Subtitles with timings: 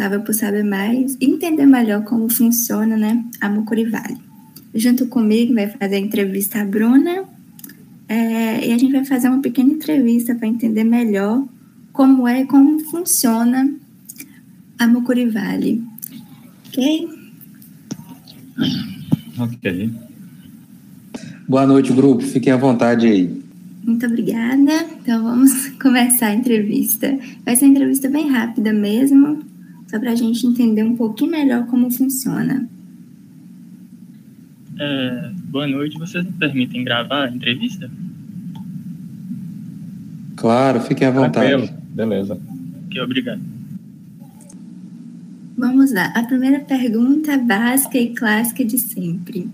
[0.00, 4.16] responsável por saber mais e entender melhor como funciona né, a Mucuri Vale.
[4.74, 7.24] Junto comigo vai fazer a entrevista a Bruna
[8.08, 11.44] é, e a gente vai fazer uma pequena entrevista para entender melhor
[11.92, 13.70] como é, como funciona
[14.78, 15.82] a Mucuri Vale.
[16.68, 17.08] Ok?
[19.38, 19.90] Ok.
[21.46, 22.22] Boa noite, grupo.
[22.22, 23.42] Fiquem à vontade aí.
[23.84, 24.86] Muito obrigada.
[25.02, 27.18] Então vamos começar a entrevista.
[27.44, 29.49] Vai ser uma entrevista bem rápida mesmo,
[29.90, 32.68] só para a gente entender um pouquinho melhor como funciona.
[34.78, 35.98] É, boa noite.
[35.98, 37.90] Vocês me permitem gravar a entrevista?
[40.36, 41.48] Claro, fiquem à vontade.
[41.48, 41.80] Tranquilo.
[41.92, 42.40] Beleza.
[42.86, 43.40] Ok, obrigado.
[45.58, 46.06] Vamos lá.
[46.14, 49.50] A primeira pergunta básica e clássica de sempre.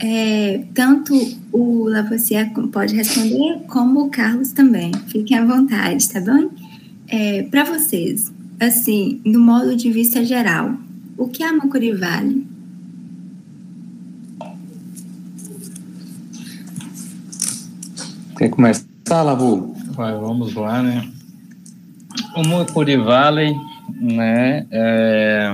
[0.00, 1.14] É, tanto
[1.52, 4.90] o Lavoisier pode responder, como o Carlos também.
[5.06, 6.50] Fiquem à vontade, tá bom?
[7.08, 10.76] É, Para vocês, assim, no modo de vista geral,
[11.16, 12.46] o que é a Macuri Vale?
[18.38, 19.74] Quer começar, Lavu?
[19.92, 21.08] Vai, vamos lá, né?
[22.36, 23.54] O Macuri Valley,
[23.98, 25.50] né, é,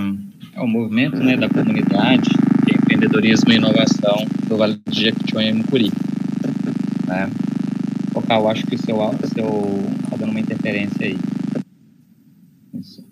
[0.55, 2.29] é um movimento, né, da comunidade
[2.93, 5.93] empreendedorismo e inovação do Vale de Jequitinhonha e Mucuri.
[7.07, 7.31] Né?
[8.13, 8.97] Focal, acho que o seu
[9.35, 11.19] seu tá dando uma interferência aí.
[12.75, 13.05] Isso.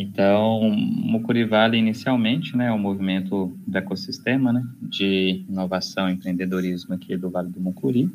[0.00, 6.94] Então, Mucuri Vale inicialmente, né, é um movimento do ecossistema, né, de inovação e empreendedorismo
[6.94, 8.08] aqui do Vale do Mucuri.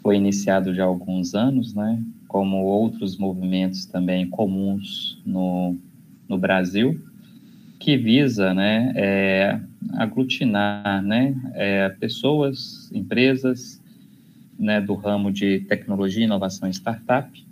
[0.00, 5.76] Foi iniciado já há alguns anos, né, como outros movimentos também comuns no,
[6.28, 7.00] no Brasil,
[7.80, 9.60] que visa né, é,
[9.94, 13.82] aglutinar né, é, pessoas, empresas
[14.56, 17.47] né, do ramo de tecnologia, inovação e startup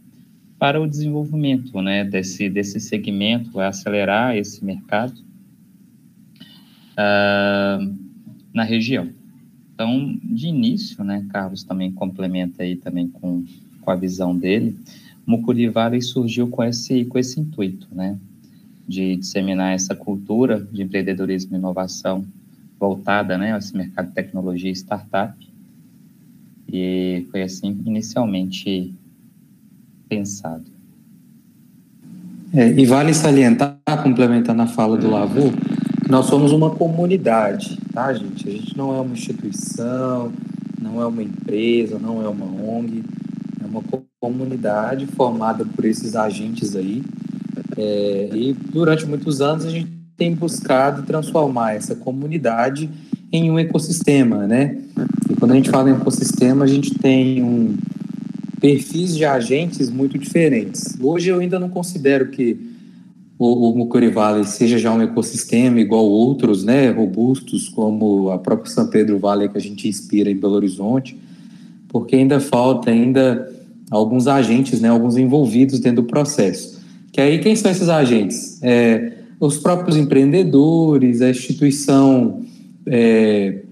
[0.58, 5.20] para o desenvolvimento né, desse, desse segmento, acelerar esse mercado
[6.92, 7.94] uh,
[8.52, 9.08] na região.
[9.74, 13.44] Então, de início, né, Carlos também complementa aí também com,
[13.82, 14.78] com a visão dele,
[15.26, 18.18] Mucuri Valley surgiu com esse, com esse intuito, né,
[18.88, 22.24] de disseminar essa cultura de empreendedorismo e inovação
[22.78, 25.36] voltada né, a esse mercado de tecnologia e startup.
[26.72, 28.94] E foi assim inicialmente
[30.08, 30.64] pensado.
[32.54, 35.52] É, e vale salientar, complementando a fala do Lavu,
[36.02, 38.48] que nós somos uma comunidade, tá, gente?
[38.48, 40.32] A gente não é uma instituição,
[40.80, 43.04] não é uma empresa, não é uma ONG,
[43.62, 43.82] é uma
[44.20, 47.02] comunidade formada por esses agentes aí,
[47.76, 52.88] é, e durante muitos anos a gente tem buscado transformar essa comunidade
[53.30, 54.78] em um ecossistema, né?
[55.28, 57.76] E quando a gente fala em ecossistema, a gente tem um
[58.60, 60.96] perfis de agentes muito diferentes.
[61.00, 62.58] Hoje eu ainda não considero que
[63.38, 68.70] o, o Mucuri Valley seja já um ecossistema igual outros, né, robustos, como a própria
[68.70, 71.16] São Pedro Valley que a gente inspira em Belo Horizonte,
[71.88, 73.52] porque ainda falta ainda
[73.90, 76.80] alguns agentes, né, alguns envolvidos dentro do processo.
[77.12, 78.58] Que aí quem são esses agentes?
[78.62, 82.42] É, os próprios empreendedores, a instituição,
[82.86, 83.62] é,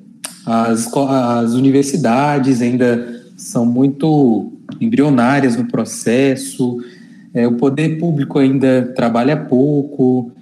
[0.44, 6.82] as, as universidades ainda são muito embrionárias no processo,
[7.32, 10.32] é, o poder público ainda trabalha pouco,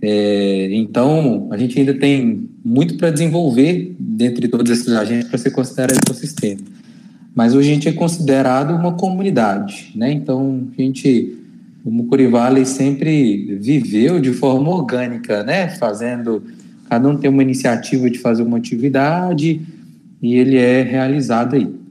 [0.00, 5.50] é, então a gente ainda tem muito para desenvolver dentre todos esses agentes para ser
[5.50, 6.60] considerado ecossistema.
[7.34, 10.12] Mas hoje a gente é considerado uma comunidade, né?
[10.12, 11.38] Então a gente
[11.84, 15.68] o Mucuri Valley sempre viveu de forma orgânica, né?
[15.68, 16.42] Fazendo,
[16.88, 19.60] cada um tem uma iniciativa de fazer uma atividade
[20.22, 21.81] e ele é realizado aí.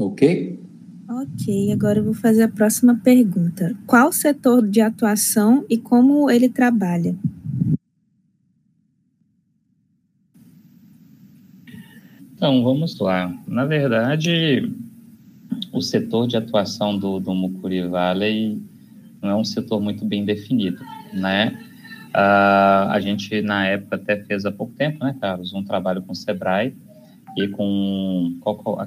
[0.00, 0.58] Ok?
[1.06, 3.76] Ok, agora eu vou fazer a próxima pergunta.
[3.86, 7.14] Qual o setor de atuação e como ele trabalha?
[12.34, 13.36] Então, vamos lá.
[13.46, 14.72] Na verdade,
[15.70, 18.58] o setor de atuação do, do Mucuri Valley
[19.20, 20.82] não é um setor muito bem definido,
[21.12, 21.62] né?
[22.08, 26.12] Uh, a gente, na época, até fez há pouco tempo, né, Carlos, um trabalho com
[26.12, 26.74] o SEBRAE
[27.36, 28.32] e com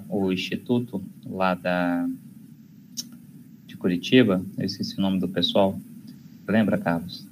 [0.10, 2.08] o instituto lá da,
[3.66, 5.80] de Curitiba, eu esqueci o nome do pessoal,
[6.48, 7.28] lembra, Carlos?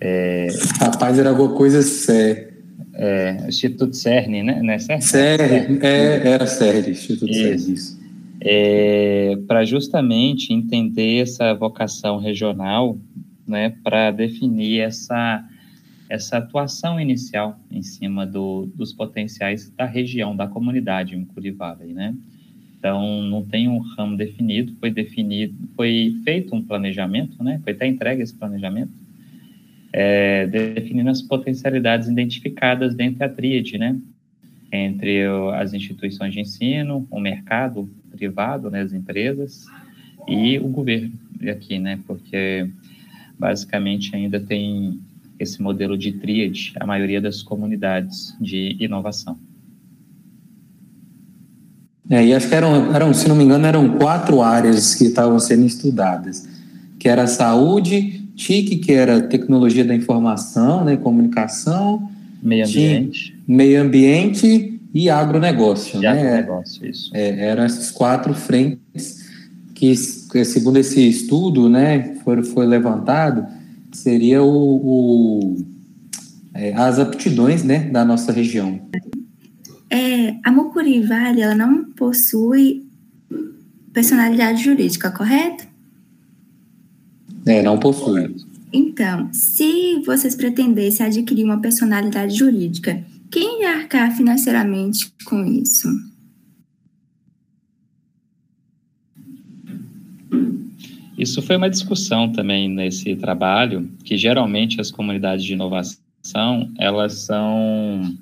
[0.00, 0.48] É...
[0.80, 2.48] Rapaz, era alguma coisa séria
[2.98, 4.60] é, Instituto CERN, né?
[4.60, 5.00] Não é CERN?
[5.00, 7.98] CERN, é, era CERN, Instituto CERN, isso.
[8.40, 12.98] É, para justamente entender essa vocação regional,
[13.46, 15.44] né, para definir essa,
[16.08, 22.14] essa atuação inicial em cima do, dos potenciais da região, da comunidade em Curivale, né?
[22.78, 27.60] Então, não tem um ramo definido, foi definido, foi feito um planejamento, né?
[27.64, 28.92] Foi até entregue esse planejamento,
[29.92, 33.98] é, definindo as potencialidades identificadas dentro da tríade, né?
[34.70, 39.66] Entre as instituições de ensino, o mercado privado, né, as empresas,
[40.26, 41.12] e o governo
[41.50, 41.98] aqui, né?
[42.06, 42.68] Porque
[43.38, 45.00] basicamente ainda tem
[45.38, 49.38] esse modelo de tríade, a maioria das comunidades de inovação.
[52.10, 55.38] É, e acho que eram, eram, se não me engano, eram quatro áreas que estavam
[55.38, 56.48] sendo estudadas,
[56.98, 62.10] que era saúde, TIC, que era tecnologia da informação, né, comunicação,
[62.42, 65.98] meio ambiente, meio ambiente e agronegócio.
[65.98, 66.08] E né?
[66.08, 67.10] agronegócio, isso.
[67.12, 69.28] É, eram essas quatro frentes
[69.74, 69.94] que,
[70.44, 73.46] segundo esse estudo, né, foi, foi levantado,
[73.98, 75.56] seria o, o
[76.54, 78.80] é, as aptidões, né, da nossa região.
[79.90, 82.86] É, a Mucuri Vale, ela não possui
[83.92, 85.66] personalidade jurídica, correto?
[87.46, 88.34] É, não possui.
[88.72, 95.88] Então, se vocês pretendessem adquirir uma personalidade jurídica, quem ia arcar financeiramente com isso?
[101.18, 108.16] Isso foi uma discussão também nesse trabalho, que geralmente as comunidades de inovação, elas são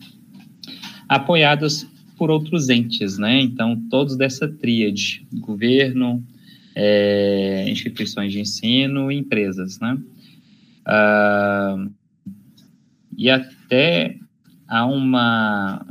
[1.06, 3.38] apoiadas por outros entes, né?
[3.42, 6.24] Então, todos dessa tríade, governo,
[6.74, 9.98] é, instituições de ensino e empresas, né?
[10.86, 11.86] Ah,
[13.16, 14.16] e até
[14.66, 15.86] há uma,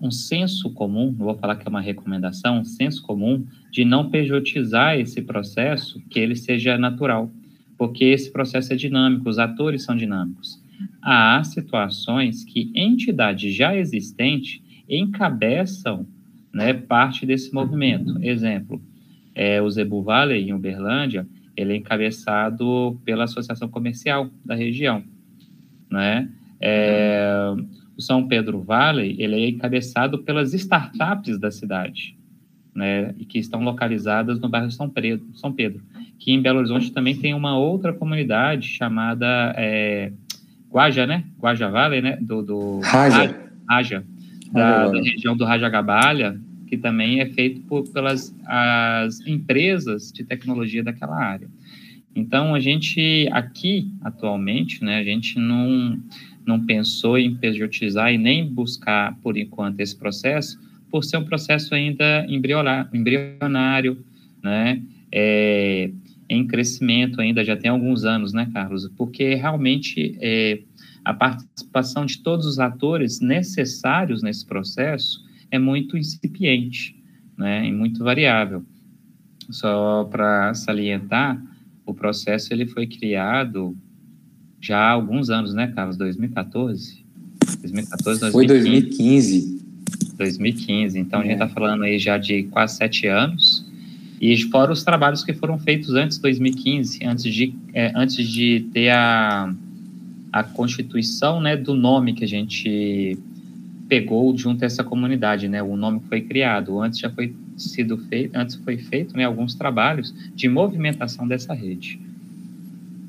[0.00, 3.44] um senso comum, não vou falar que é uma recomendação, um senso comum
[3.76, 7.30] de não pejotizar esse processo, que ele seja natural,
[7.76, 10.58] porque esse processo é dinâmico, os atores são dinâmicos.
[11.02, 16.06] Há situações que entidades já existentes encabeçam
[16.54, 18.18] né, parte desse movimento.
[18.22, 18.80] Exemplo,
[19.34, 25.04] é, o Zebu Valley, em Uberlândia, ele é encabeçado pela Associação Comercial da região.
[25.90, 26.30] Né?
[26.58, 27.52] É,
[27.94, 32.15] o São Pedro Valley, ele é encabeçado pelas startups da cidade,
[32.76, 35.82] né, e que estão localizadas no bairro São Pedro, São Pedro,
[36.18, 40.12] que em Belo Horizonte também tem uma outra comunidade chamada é,
[40.70, 41.24] Guaja, né?
[41.40, 42.18] Guaja Valley, né?
[42.20, 43.34] Do, do Raja.
[43.68, 44.04] Raja,
[44.52, 46.38] da, da região do Rajagabalha,
[46.68, 51.48] que também é feito por, pelas as empresas de tecnologia daquela área.
[52.14, 55.98] Então, a gente aqui, atualmente, né, a gente não,
[56.46, 60.58] não pensou em pejotizar e nem buscar, por enquanto, esse processo,
[60.90, 64.04] por ser um processo ainda embrionário,
[64.42, 65.90] né, é,
[66.28, 68.90] em crescimento ainda, já tem alguns anos, né, Carlos?
[68.96, 70.60] Porque realmente é,
[71.04, 76.96] a participação de todos os atores necessários nesse processo é muito incipiente,
[77.36, 78.64] né, e muito variável.
[79.50, 81.40] Só para salientar,
[81.84, 83.76] o processo ele foi criado
[84.60, 85.96] já há alguns anos, né, Carlos?
[85.96, 87.04] 2014?
[87.60, 88.32] 2014, 2015.
[88.32, 89.65] Foi 2015.
[90.16, 90.98] 2015.
[90.98, 91.22] Então, é.
[91.22, 93.64] a gente está falando aí já de quase sete anos.
[94.20, 98.66] E fora os trabalhos que foram feitos antes de 2015, antes de, é, antes de
[98.72, 99.54] ter a,
[100.32, 103.18] a constituição né, do nome que a gente
[103.88, 105.62] pegou junto a essa comunidade, né?
[105.62, 106.80] O nome que foi criado.
[106.80, 111.98] Antes já foi sido feito, antes foi feito, né, alguns trabalhos de movimentação dessa rede.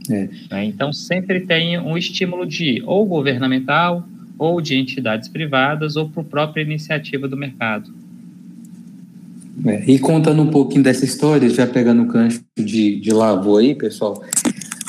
[0.09, 0.29] É.
[0.51, 6.23] Né, então sempre tem um estímulo de ou governamental ou de entidades privadas ou por
[6.23, 7.91] própria iniciativa do mercado.
[9.65, 13.73] É, e contando um pouquinho dessa história, já pegando o gancho de, de Lavô aí,
[13.73, 14.23] pessoal,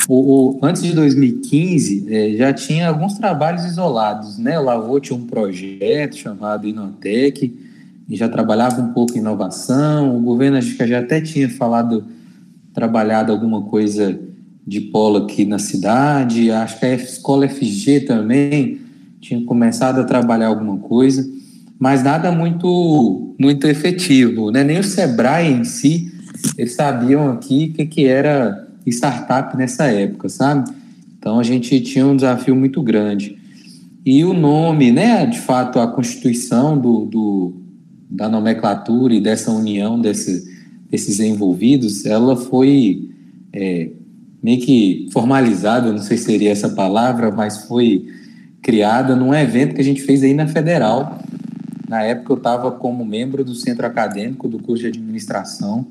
[0.06, 4.58] o, o, antes de 2015, é, já tinha alguns trabalhos isolados, né?
[4.58, 7.54] O Lavô tinha um projeto chamado Inotec,
[8.08, 10.16] e já trabalhava um pouco em inovação.
[10.16, 12.04] O governo acho que já até tinha falado,
[12.72, 14.18] trabalhado alguma coisa
[14.66, 16.50] de polo aqui na cidade.
[16.50, 18.80] Acho que a escola FG também
[19.20, 21.28] tinha começado a trabalhar alguma coisa,
[21.78, 24.64] mas nada muito muito efetivo, né?
[24.64, 26.12] Nem o Sebrae em si,
[26.56, 30.70] eles sabiam aqui o que, que era startup nessa época, sabe?
[31.18, 33.38] Então a gente tinha um desafio muito grande.
[34.04, 37.52] E o nome, né, de fato, a constituição do, do
[38.10, 40.48] da nomenclatura e dessa união desse,
[40.90, 43.10] desses envolvidos, ela foi
[43.52, 43.90] é,
[44.42, 48.06] meio que formalizada, não sei se seria essa palavra, mas foi
[48.68, 51.22] criada num evento que a gente fez aí na Federal.
[51.88, 55.86] Na época eu estava como membro do centro acadêmico do curso de administração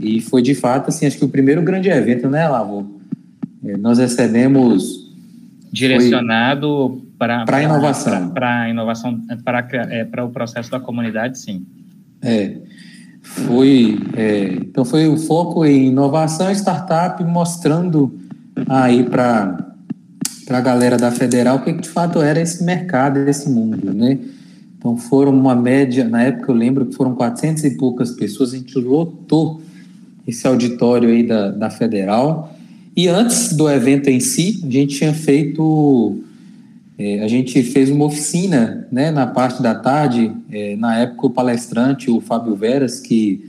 [0.00, 3.00] e foi de fato, assim, acho que o primeiro grande evento, né, Lavo?
[3.64, 5.04] É, nós recebemos.
[5.72, 8.28] Direcionado para a inovação.
[8.30, 11.66] Para a inovação, para é, o processo da comunidade, sim.
[12.22, 12.56] É.
[13.20, 18.16] foi, é, então foi o foco em inovação startup, mostrando
[18.68, 19.65] aí para
[20.48, 24.18] a galera da Federal o que de fato era esse mercado, esse mundo, né?
[24.78, 28.56] Então foram uma média, na época eu lembro que foram 400 e poucas pessoas, a
[28.56, 29.60] gente lotou
[30.26, 32.54] esse auditório aí da, da Federal.
[32.96, 36.18] E antes do evento em si, a gente tinha feito,
[36.98, 41.30] é, a gente fez uma oficina, né, na parte da tarde, é, na época o
[41.30, 43.44] palestrante, o Fábio Veras, que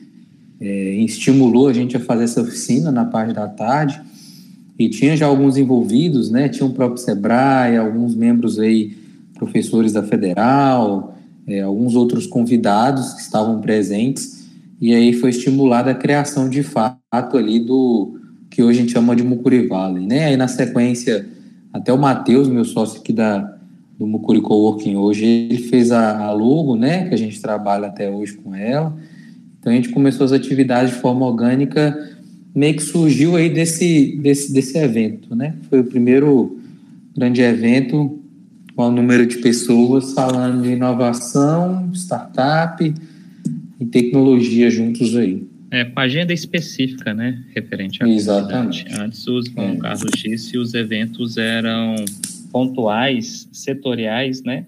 [0.60, 4.02] é, estimulou a gente a fazer essa oficina na parte da tarde,
[4.78, 8.96] e tinha já alguns envolvidos, né, tinha o próprio Sebrae, alguns membros aí,
[9.34, 11.16] professores da Federal,
[11.48, 14.46] é, alguns outros convidados que estavam presentes,
[14.80, 18.20] e aí foi estimulada a criação de fato ali do
[18.50, 20.26] que hoje a gente chama de Mucuri Valley, né?
[20.26, 21.28] Aí na sequência,
[21.74, 23.58] até o Matheus, meu sócio aqui da,
[23.98, 27.08] do Mucuri Coworking hoje, ele fez a, a logo, né?
[27.08, 28.96] Que a gente trabalha até hoje com ela.
[29.60, 32.17] Então a gente começou as atividades de forma orgânica,
[32.58, 35.54] meio que surgiu aí desse, desse, desse evento, né?
[35.70, 36.60] Foi o primeiro
[37.16, 38.20] grande evento
[38.76, 42.84] com o número de pessoas falando de inovação, startup
[43.80, 45.46] e tecnologia juntos aí.
[45.70, 48.86] É, com agenda específica, né, referente à Exatamente.
[48.86, 49.06] Comunidade.
[49.06, 49.74] Antes, os, como é.
[49.74, 51.94] o Carlos disse, os eventos eram
[52.52, 54.66] pontuais, setoriais, né,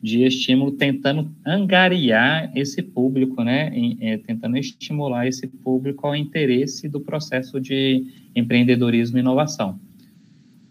[0.00, 6.88] de estímulo, tentando angariar esse público, né, em, é, tentando estimular esse público ao interesse
[6.88, 9.78] do processo de empreendedorismo e inovação.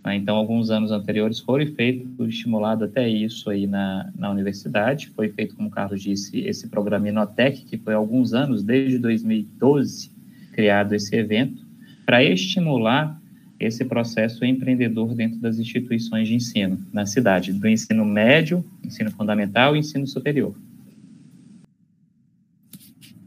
[0.07, 0.15] Né?
[0.15, 5.09] Então, alguns anos anteriores foi feito, estimulado até isso aí na, na universidade.
[5.09, 8.97] Foi feito, como o Carlos disse, esse programa Inotec, que foi há alguns anos, desde
[8.97, 10.11] 2012,
[10.53, 11.65] criado esse evento,
[12.05, 13.21] para estimular
[13.59, 19.75] esse processo empreendedor dentro das instituições de ensino na cidade, do ensino médio, ensino fundamental
[19.75, 20.55] e ensino superior.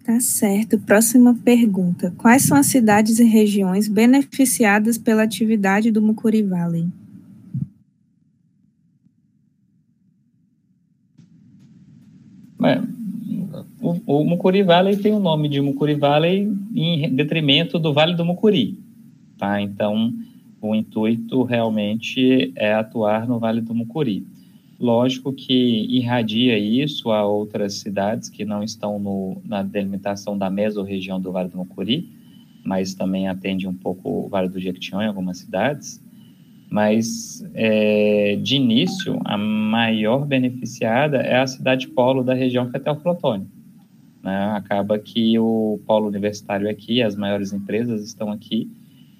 [0.04, 0.78] Tá certo.
[0.78, 2.12] Próxima pergunta.
[2.16, 6.88] Quais são as cidades e regiões beneficiadas pela atividade do Mucuri Valley?
[12.62, 12.82] É,
[13.80, 18.25] o, o Mucuri Valley tem o nome de Mucuri Valley em detrimento do Vale do
[18.25, 18.78] Mucuri,
[19.40, 19.61] tá?
[19.61, 20.12] Então,
[20.61, 24.26] o intuito realmente é atuar no Vale do Mucuri.
[24.78, 31.20] Lógico que irradia isso a outras cidades que não estão no, na delimitação da mesorregião
[31.20, 32.09] do Vale do Mucuri,
[32.62, 36.02] mas também atende um pouco o Vale do Jequitinhonha, algumas cidades.
[36.70, 42.80] Mas, é, de início, a maior beneficiada é a cidade polo da região que é
[42.80, 43.47] Teoflotone.
[44.23, 44.52] Né?
[44.54, 48.70] Acaba que o polo universitário aqui, as maiores empresas estão aqui,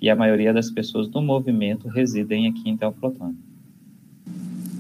[0.01, 3.37] e a maioria das pessoas do movimento residem aqui em Teoflotone.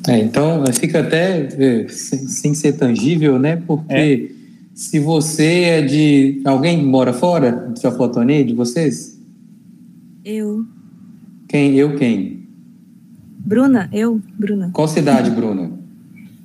[0.08, 3.56] É, então fica até é, sem, sem, ser tangível, né?
[3.56, 4.34] Porque é.
[4.74, 6.40] se você é de.
[6.44, 9.20] Alguém mora fora de Teoflotone, de vocês?
[10.24, 10.64] Eu.
[11.46, 11.74] Quem?
[11.74, 12.40] Eu quem?
[13.38, 14.70] Bruna, eu, Bruna.
[14.72, 15.70] Qual cidade, Bruna?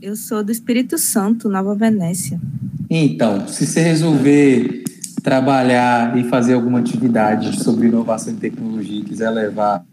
[0.01, 2.39] Eu sou do Espírito Santo, Nova Venécia.
[2.89, 4.74] Então, se você resolver
[5.25, 9.83] trabalhar e fazer alguma atividade sobre inovação e tecnologia e quiser levar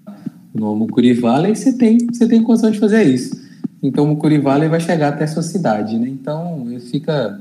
[0.54, 3.40] o nome Curivale, você tem, você tem condição de fazer isso.
[3.82, 6.06] Então, o Mucuri Valley vai chegar até a sua cidade, né?
[6.06, 7.40] Então, fica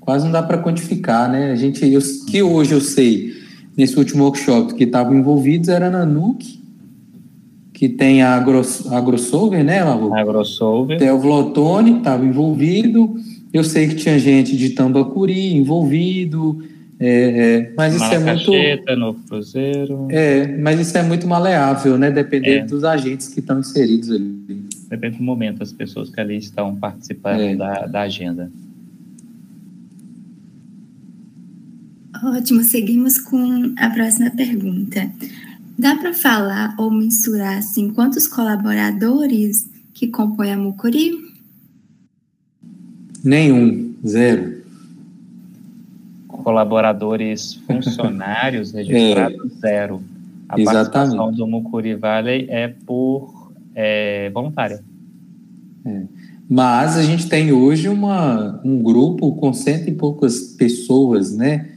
[0.00, 1.52] quase não dá para quantificar, né?
[1.52, 3.32] A gente, eu, que hoje eu sei
[3.76, 6.60] nesse último workshop que estavam envolvidos era na Nuke,
[7.72, 10.12] que tem a AgroSolver, né, Lalu?
[10.12, 10.98] AgroSolver.
[10.98, 13.14] Tem o Vlotone, estava envolvido.
[13.52, 16.60] Eu sei que tinha gente de Tambacuri envolvido.
[17.02, 18.96] É, é, mas isso é muito.
[18.98, 20.06] no Cruzeiro.
[20.10, 22.10] É, mas isso é muito maleável, né?
[22.10, 22.66] Dependendo é.
[22.66, 24.68] dos agentes que estão inseridos ali.
[24.90, 27.56] Depende do momento, as pessoas que ali estão participando é.
[27.56, 28.52] da, da agenda.
[32.22, 35.10] Ótimo, seguimos com a próxima pergunta.
[35.78, 41.12] Dá para falar ou mensurar assim quantos colaboradores que compõem a Mucuri?
[43.24, 44.49] Nenhum, zero
[46.40, 50.02] colaboradores funcionários registrados, é, zero.
[50.48, 50.92] A exatamente.
[50.92, 54.82] participação do Mucuri Valley é por é, voluntária.
[55.84, 56.02] É.
[56.48, 61.68] Mas a gente tem hoje uma, um grupo com cento e poucas pessoas, né?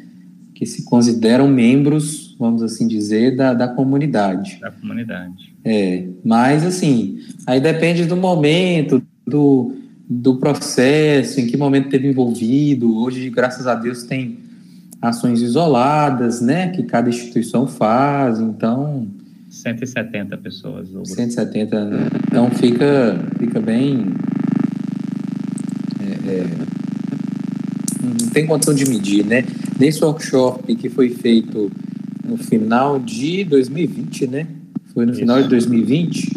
[0.55, 4.57] Que se consideram membros, vamos assim dizer, da, da comunidade.
[4.59, 5.53] Da comunidade.
[5.63, 9.75] É, mas assim, aí depende do momento, do,
[10.09, 12.97] do processo, em que momento teve envolvido.
[12.97, 14.39] Hoje, graças a Deus, tem
[15.09, 19.07] ações isoladas, né, que cada instituição faz, então...
[19.49, 20.89] 170 pessoas.
[20.89, 22.07] 170, né?
[22.27, 24.13] então fica, fica bem...
[25.99, 26.47] É, é,
[28.01, 29.43] não tem condição de medir, né?
[29.79, 31.71] nesse workshop que foi feito
[32.23, 34.47] no final de 2020, né?
[34.93, 35.19] Foi no Isso.
[35.19, 36.31] final de 2020.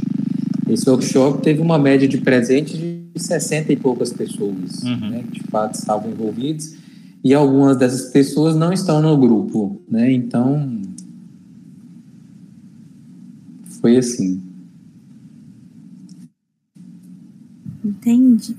[0.68, 5.10] Esse workshop teve uma média de presentes de 60 e poucas pessoas, uhum.
[5.10, 6.74] né, que de fato estavam envolvidas,
[7.26, 10.12] e algumas dessas pessoas não estão no grupo, né?
[10.12, 10.80] Então
[13.80, 14.40] foi assim.
[17.84, 18.56] Entendi.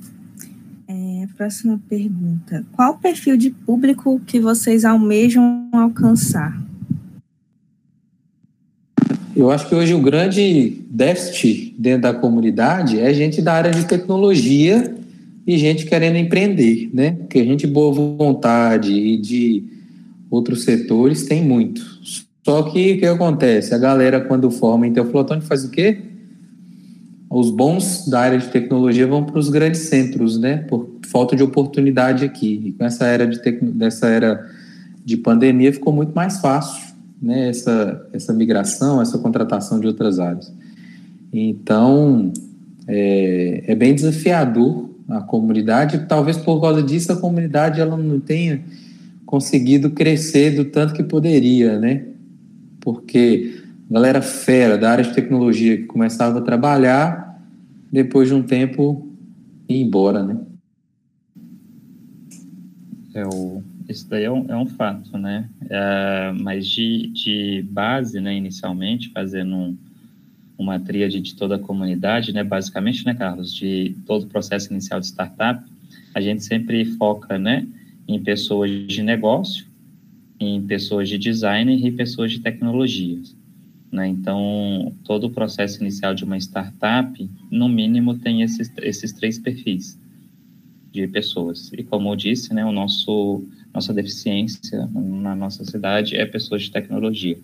[0.86, 2.66] É, próxima pergunta.
[2.74, 6.62] Qual o perfil de público que vocês almejam alcançar?
[9.34, 13.86] Eu acho que hoje o grande déficit dentro da comunidade é gente da área de
[13.86, 14.94] tecnologia
[15.48, 17.12] e gente querendo empreender, né?
[17.12, 19.64] Porque gente boa vontade e de
[20.30, 21.82] outros setores tem muito.
[22.44, 23.74] Só que o que acontece?
[23.74, 26.00] A galera, quando forma em Teoflotone, faz o quê?
[27.30, 30.58] Os bons da área de tecnologia vão para os grandes centros, né?
[30.58, 32.62] Por falta de oportunidade aqui.
[32.66, 33.64] E com essa era de, tec...
[33.64, 34.46] dessa era
[35.06, 37.50] de pandemia ficou muito mais fácil, né?
[37.50, 40.54] Essa, essa migração, essa contratação de outras áreas.
[41.32, 42.34] Então,
[42.86, 46.06] é, é bem desafiador a comunidade.
[46.08, 48.62] Talvez por causa disso a comunidade ela não tenha
[49.26, 52.06] conseguido crescer do tanto que poderia, né?
[52.88, 57.38] porque a galera fera da área de tecnologia que começava a trabalhar,
[57.92, 59.14] depois de um tempo
[59.68, 60.40] ia embora, né?
[63.14, 65.50] É, o, isso daí é um, é um fato, né?
[65.70, 69.78] É, mas de, de base, né, inicialmente, fazendo um,
[70.58, 75.00] uma tríade de toda a comunidade, né, basicamente, né, Carlos, de todo o processo inicial
[75.00, 75.64] de startup,
[76.14, 77.68] a gente sempre foca, né,
[78.08, 79.66] em pessoas de negócio,
[80.40, 83.36] em pessoas de design e pessoas de tecnologias.
[83.92, 84.08] Né?
[84.08, 90.00] Então, todo o processo inicial de uma startup, no mínimo, tem esses, esses três perfis
[90.92, 91.72] de pessoas.
[91.74, 96.72] E como eu disse, né, o nosso nossa deficiência na nossa cidade é pessoas de
[96.72, 97.38] tecnologia.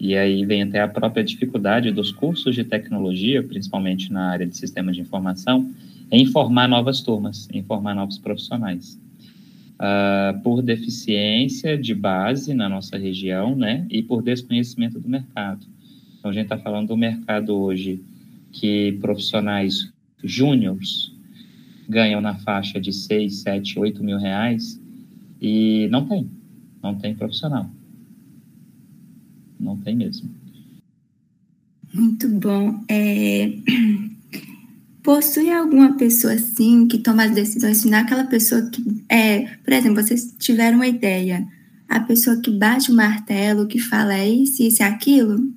[0.00, 4.56] E aí vem até a própria dificuldade dos cursos de tecnologia, principalmente na área de
[4.56, 5.70] sistemas de informação,
[6.10, 8.98] em formar novas turmas, em formar novos profissionais
[9.74, 15.66] uh, por deficiência de base na nossa região, né, e por desconhecimento do mercado.
[16.18, 18.02] Então, a gente está falando do mercado hoje
[18.52, 19.92] que profissionais
[20.24, 21.12] júniores
[21.86, 24.80] ganham na faixa de 6, 7, 8 mil reais
[25.40, 26.30] e não tem,
[26.82, 27.70] não tem profissional.
[29.60, 30.30] Não tem mesmo.
[31.92, 32.82] Muito bom.
[32.88, 33.52] É...
[35.02, 40.02] Possui alguma pessoa assim que toma as decisões finais, aquela pessoa que é, por exemplo,
[40.02, 41.46] vocês tiveram uma ideia,
[41.88, 45.52] a pessoa que bate o martelo, que fala é isso, isso e aquilo?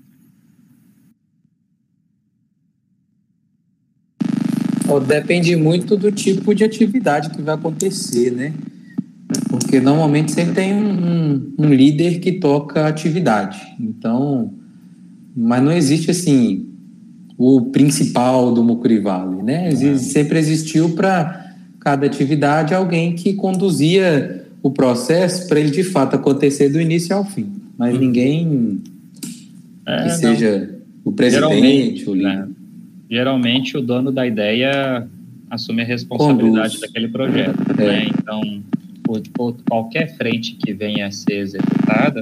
[5.07, 8.53] Depende muito do tipo de atividade que vai acontecer, né?
[9.49, 13.59] Porque normalmente sempre tem um, um, líder que toca a atividade.
[13.79, 14.53] Então,
[15.35, 16.67] mas não existe assim
[17.37, 19.71] o principal do Mucuri Valley, né?
[19.97, 26.69] Sempre existiu para cada atividade alguém que conduzia o processo para ele de fato acontecer
[26.69, 27.51] do início ao fim.
[27.77, 27.99] Mas hum.
[27.99, 28.81] ninguém
[29.85, 31.11] é, que seja não.
[31.11, 32.29] o presidente, o líder.
[32.29, 32.47] É.
[33.09, 35.07] Geralmente o dono da ideia
[35.49, 36.79] assume a responsabilidade Conduz.
[36.79, 37.59] daquele projeto.
[37.77, 37.85] É.
[37.85, 38.07] Né?
[38.17, 38.41] Então,
[39.03, 42.21] por, por, qualquer frente que venha a ser executada,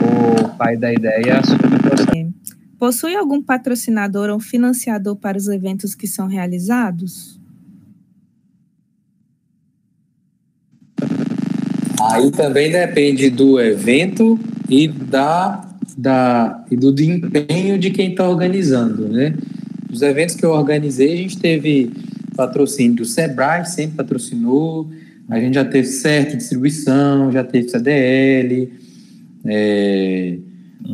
[0.00, 2.34] o pai da ideia assume o processo.
[2.78, 7.40] Possui algum patrocinador ou financiador para os eventos que são realizados?
[12.10, 15.66] Aí também depende do evento e da,
[15.96, 19.34] da e do empenho de quem está organizando, né?
[19.90, 21.90] Os eventos que eu organizei, a gente teve
[22.36, 24.90] patrocínio do Sebrae, sempre patrocinou,
[25.28, 28.72] a gente já teve certa distribuição, já teve CDL,
[29.46, 30.38] é,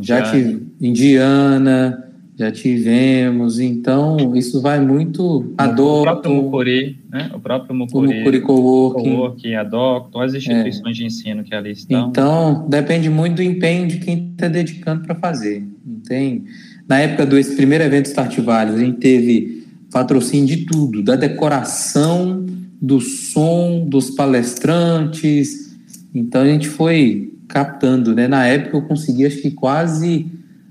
[0.00, 6.00] já tive Indiana, já tivemos, então isso vai muito adopto.
[6.00, 7.30] O próprio Mucuri, né?
[7.34, 11.00] O próprio Mucuri, o Mucuri Coworking, Coworking adoptam as instituições é.
[11.00, 12.08] de ensino que ali estão.
[12.08, 15.62] Então, depende muito do empenho de quem está dedicando para fazer.
[16.08, 16.44] Tem,
[16.88, 21.16] na época do esse primeiro evento Start Vales, a gente teve patrocínio de tudo, da
[21.16, 22.46] decoração,
[22.80, 25.76] do som, dos palestrantes.
[26.14, 28.26] Então a gente foi captando, né?
[28.26, 30.26] Na época eu consegui acho que quase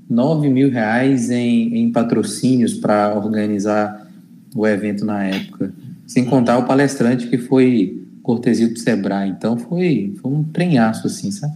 [0.09, 4.07] 9 mil reais em, em patrocínios para organizar
[4.55, 5.71] o evento na época.
[6.07, 9.29] Sem contar o palestrante que foi cortesia do Sebrae.
[9.29, 11.53] Então foi, foi um trenhaço, assim, sabe?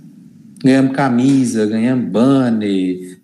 [0.64, 3.20] Ganhamos camisa, ganhamos banner.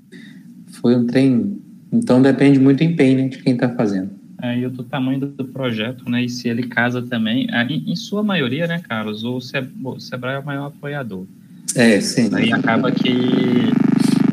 [0.82, 1.58] Foi um trem.
[1.92, 4.19] Então depende muito do empenho né, de quem está fazendo.
[4.42, 6.24] É, e do tamanho do projeto, né?
[6.24, 7.48] E se ele casa também.
[7.70, 9.24] Em, em sua maioria, né, Carlos?
[9.24, 11.26] O Sebrae é o maior apoiador.
[11.76, 12.30] É, sim.
[12.34, 13.10] Aí acaba que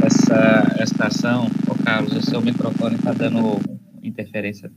[0.04, 3.60] essa, essa ação, ô Carlos, o seu microfone está dando
[4.02, 4.70] interferência.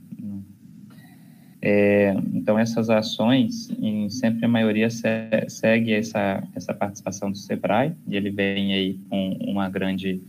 [1.62, 5.06] É, então, essas ações, em, sempre a maioria se,
[5.48, 10.22] segue essa, essa participação do SEBRAE, e ele vem aí com uma grande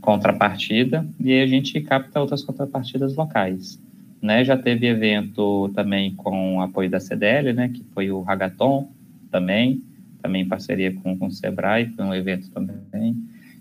[0.00, 3.80] contrapartida, e a gente capta outras contrapartidas locais.
[4.24, 4.42] Né?
[4.42, 8.90] Já teve evento também com apoio da CDL, né, que foi o Hagaton
[9.30, 9.82] também,
[10.22, 13.14] também em parceria com, com o SEBRAE, foi um evento também.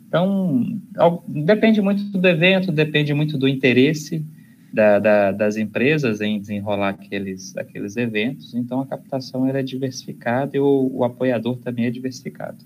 [0.08, 0.80] Então,
[1.28, 4.26] depende muito do evento, depende muito do interesse
[4.71, 8.56] da, da, das empresas em desenrolar aqueles, aqueles eventos.
[8.56, 12.63] Então, a captação era diversificada e o, o apoiador também é diversificado.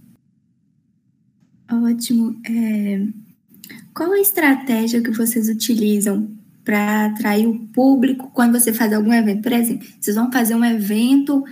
[1.71, 2.39] Ótimo.
[2.47, 3.07] É,
[3.91, 6.36] qual a estratégia que vocês utilizam
[6.67, 9.41] para atrair o público quando você faz algum evento?
[9.41, 11.45] Por exemplo, vocês vão fazer um evento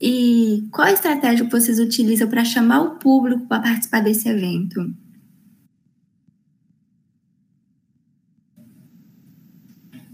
[0.00, 4.94] e qual a estratégia que vocês utilizam para chamar o público para participar desse evento?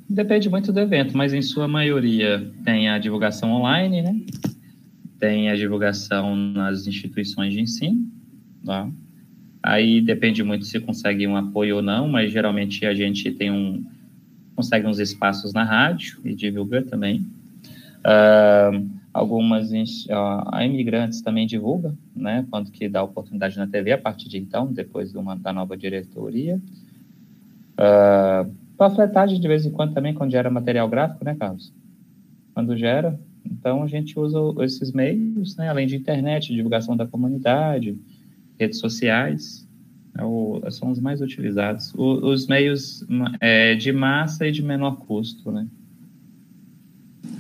[0.09, 4.19] Depende muito do evento, mas em sua maioria tem a divulgação online, né?
[5.19, 8.11] Tem a divulgação nas instituições de ensino,
[8.65, 8.91] tá?
[9.63, 13.85] Aí depende muito se consegue um apoio ou não, mas geralmente a gente tem um
[14.59, 17.25] consegue uns espaços na rádio e divulga também.
[18.01, 22.45] Uh, algumas uh, imigrantes também divulga, né?
[22.51, 25.77] Quando que dá oportunidade na TV a partir de então, depois de uma, da nova
[25.77, 26.61] diretoria.
[27.79, 31.73] Uh, Panfletagem de vez em quando também, quando gera material gráfico, né, Carlos?
[32.53, 33.17] Quando gera.
[33.45, 37.97] Então, a gente usa esses meios, né, além de internet, divulgação da comunidade,
[38.59, 39.68] redes sociais,
[40.17, 41.93] é o, são os mais utilizados.
[41.95, 43.05] O, os meios
[43.41, 45.67] é, de massa e de menor custo, né?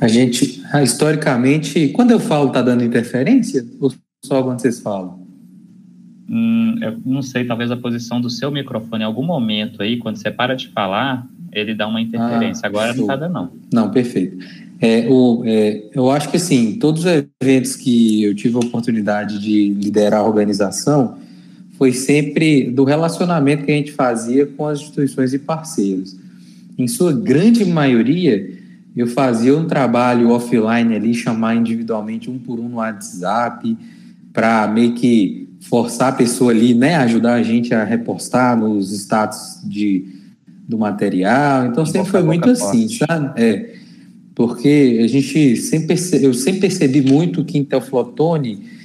[0.00, 3.92] A gente, ah, historicamente, quando eu falo tá dando interferência, ou
[4.24, 5.26] só quando vocês falam?
[6.30, 10.16] Hum, eu não sei, talvez a posição do seu microfone em algum momento aí, quando
[10.16, 12.62] você para de falar, ele dá uma interferência.
[12.64, 12.96] Ah, Agora show.
[12.96, 13.50] não está dando, não.
[13.72, 14.38] Não, perfeito.
[14.80, 19.40] É, o, é, eu acho que, assim, todos os eventos que eu tive a oportunidade
[19.40, 21.18] de liderar a organização
[21.78, 26.16] foi sempre do relacionamento que a gente fazia com as instituições e parceiros.
[26.76, 28.50] Em sua grande maioria,
[28.96, 33.78] eu fazia um trabalho offline ali, chamar individualmente um por um no WhatsApp,
[34.32, 39.60] para meio que forçar a pessoa ali, né, ajudar a gente a repostar nos status
[39.64, 40.04] de,
[40.66, 41.66] do material.
[41.66, 43.40] Então sempre foi muito assim, sabe?
[43.40, 43.74] É,
[44.34, 48.77] porque a gente sempre eu sempre percebi muito que em Teoflotone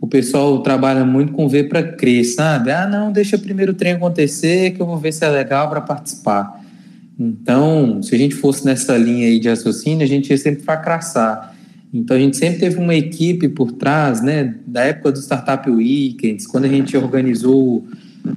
[0.00, 2.70] o pessoal trabalha muito com ver para crer, sabe?
[2.70, 5.80] Ah, não, deixa primeiro o trem acontecer que eu vou ver se é legal para
[5.80, 6.62] participar.
[7.18, 11.54] Então, se a gente fosse nessa linha aí de raciocínio, a gente ia sempre fracassar.
[11.92, 14.54] Então a gente sempre teve uma equipe por trás, né?
[14.66, 17.86] Da época do Startup Weekends, quando a gente organizou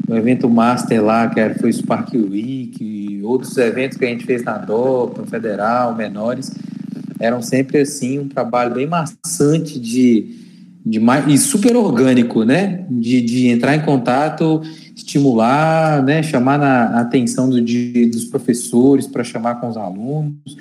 [0.08, 4.44] o evento Master lá, que foi o Spark Week, outros eventos que a gente fez
[4.44, 6.52] na DOP, Federal, menores,
[7.20, 10.41] eram sempre assim um trabalho bem maçante de,
[10.86, 12.86] de mais, e super orgânico, né?
[12.90, 14.62] De, de entrar em contato,
[14.96, 16.24] estimular, né?
[16.24, 20.58] Chamar na atenção do, de, dos professores para chamar com os alunos.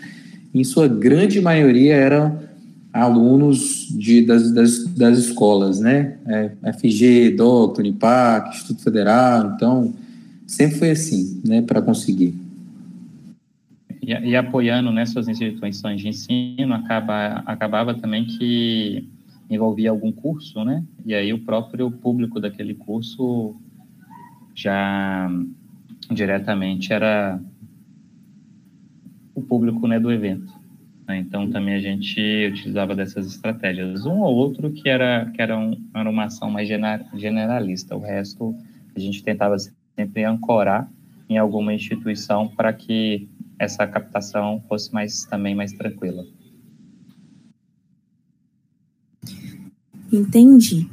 [0.55, 2.39] Em sua grande maioria eram
[2.93, 6.17] alunos de, das, das, das escolas, né?
[6.27, 9.95] É, FG, DOC, Unipac, Instituto Federal, então
[10.47, 12.35] sempre foi assim, né, para conseguir.
[14.03, 19.09] E, e, apoiando nessas instituições de ensino, acaba, acabava também que
[19.51, 20.85] envolvia algum curso, né?
[21.05, 23.57] E aí o próprio público daquele curso
[24.55, 25.29] já
[26.11, 27.41] diretamente era
[29.35, 30.53] o público né, do evento.
[31.07, 31.19] Né?
[31.19, 32.21] Então, também a gente
[32.53, 34.07] utilizava dessas estratégias.
[34.07, 38.55] Um ou outro que era, que era, um, era uma ação mais generalista, o resto
[38.95, 39.57] a gente tentava
[39.97, 40.91] sempre ancorar
[41.29, 46.25] em alguma instituição para que essa captação fosse mais também mais tranquila.
[50.13, 50.89] Entendi.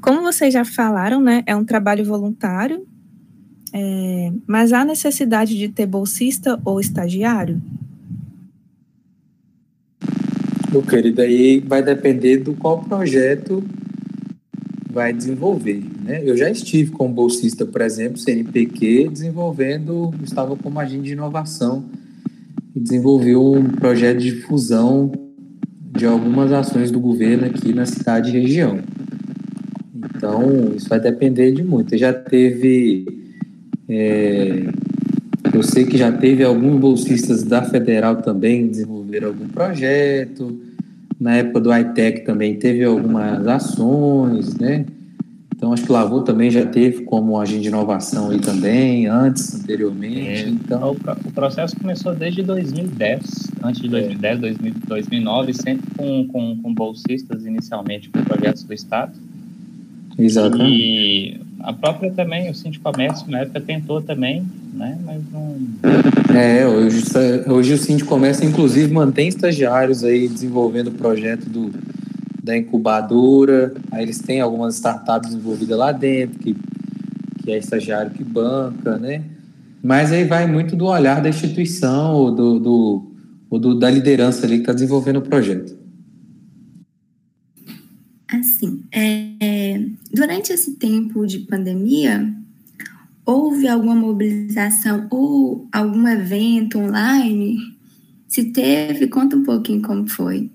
[0.00, 2.86] Como vocês já falaram, né, é um trabalho voluntário,
[3.72, 7.60] é, mas há necessidade de ter bolsista ou estagiário?
[10.70, 13.64] Meu querido, aí vai depender do qual projeto
[14.90, 15.82] vai desenvolver.
[16.02, 16.22] Né?
[16.24, 21.84] Eu já estive como bolsista, por exemplo, CNPq, desenvolvendo, estava como agente de inovação
[22.74, 25.12] e desenvolveu um projeto de fusão
[25.96, 28.80] de algumas ações do governo aqui na cidade e região.
[29.94, 31.96] Então, isso vai depender de muito.
[31.96, 33.06] Já teve.
[33.88, 34.68] É,
[35.52, 40.60] eu sei que já teve alguns bolsistas da federal também desenvolver algum projeto.
[41.18, 44.84] Na época do ITEC também teve algumas ações, né?
[45.56, 50.28] Então, acho que Lavô também já teve como agente de inovação aí também, antes, anteriormente.
[50.28, 50.90] É, então...
[50.90, 54.54] O, processo começou desde 2010, antes de 2010, é.
[54.86, 59.12] 2009, sempre com, com, com bolsistas, inicialmente com projetos do Estado.
[60.18, 60.70] Exatamente.
[60.70, 65.56] E a própria também, o Cinti Comércio, na época, tentou também, né, mas não...
[66.38, 67.02] É, hoje,
[67.48, 71.72] hoje o Cinti Comércio, inclusive, mantém estagiários aí desenvolvendo o projeto do
[72.46, 76.56] da incubadora, aí eles têm algumas startups envolvidas lá dentro, que,
[77.42, 79.24] que é estagiário que banca, né?
[79.82, 83.12] Mas aí vai muito do olhar da instituição ou, do, do
[83.50, 85.76] ou do, da liderança ali que está desenvolvendo o projeto.
[88.28, 92.32] Assim, é, durante esse tempo de pandemia,
[93.24, 97.58] houve alguma mobilização ou algum evento online?
[98.28, 100.48] Se teve, conta um pouquinho como foi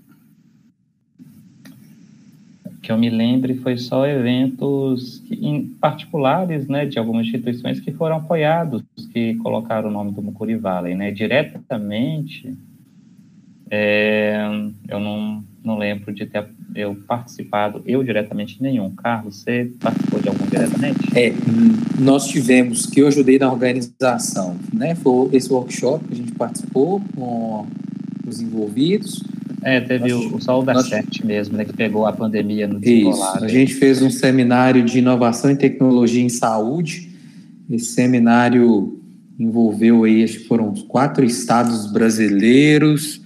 [2.81, 8.17] que eu me lembre foi só eventos em particulares, né, de algumas instituições que foram
[8.17, 12.57] apoiados, que colocaram o nome do Mucuri Valley, né, diretamente,
[13.69, 14.35] é,
[14.89, 18.91] eu não, não lembro de ter eu participado, eu diretamente nenhum.
[18.91, 20.99] Carlos, você participou de algum diretamente?
[21.17, 21.33] É,
[21.99, 27.01] nós tivemos, que eu ajudei na organização, né, foi esse workshop que a gente participou
[27.15, 27.67] com
[28.27, 29.23] os envolvidos,
[29.61, 32.79] é, teve nós, o, Sol da nós, Sete mesmo, né, que pegou a pandemia no
[32.79, 33.35] desenrolar.
[33.35, 37.09] Isso, a gente fez um seminário de inovação e tecnologia em saúde.
[37.69, 38.99] Esse seminário
[39.39, 43.21] envolveu aí, acho que foram quatro estados brasileiros.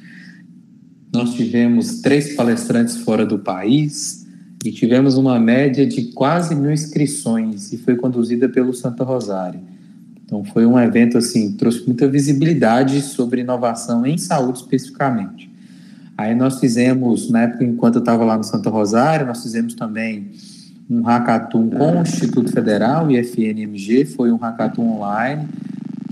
[1.13, 4.25] Nós tivemos três palestrantes fora do país
[4.63, 9.61] e tivemos uma média de quase mil inscrições e foi conduzida pelo Santa Rosário.
[10.25, 15.54] Então foi um evento assim, trouxe muita visibilidade sobre inovação em saúde especificamente.
[16.17, 20.31] Aí nós fizemos, na época, enquanto eu estava lá no Santa Rosário, nós fizemos também
[20.89, 25.47] um hackathon com o Instituto Federal e foi um hackathon online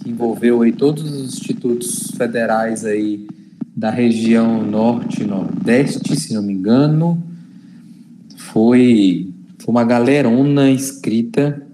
[0.02, 3.26] que envolveu aí todos os institutos federais aí
[3.76, 7.24] da região norte nordeste, se não me engano.
[8.36, 11.66] Foi, foi uma galerona inscrita,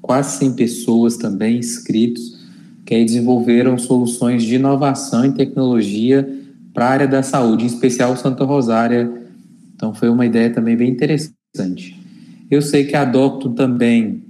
[0.00, 2.38] quase 100 pessoas também inscritos,
[2.86, 6.28] que aí desenvolveram soluções de inovação e tecnologia
[6.74, 9.10] para a área da saúde, em especial Santa Rosária.
[9.76, 11.96] Então foi uma ideia também bem interessante.
[12.50, 14.22] Eu sei que a Docto também,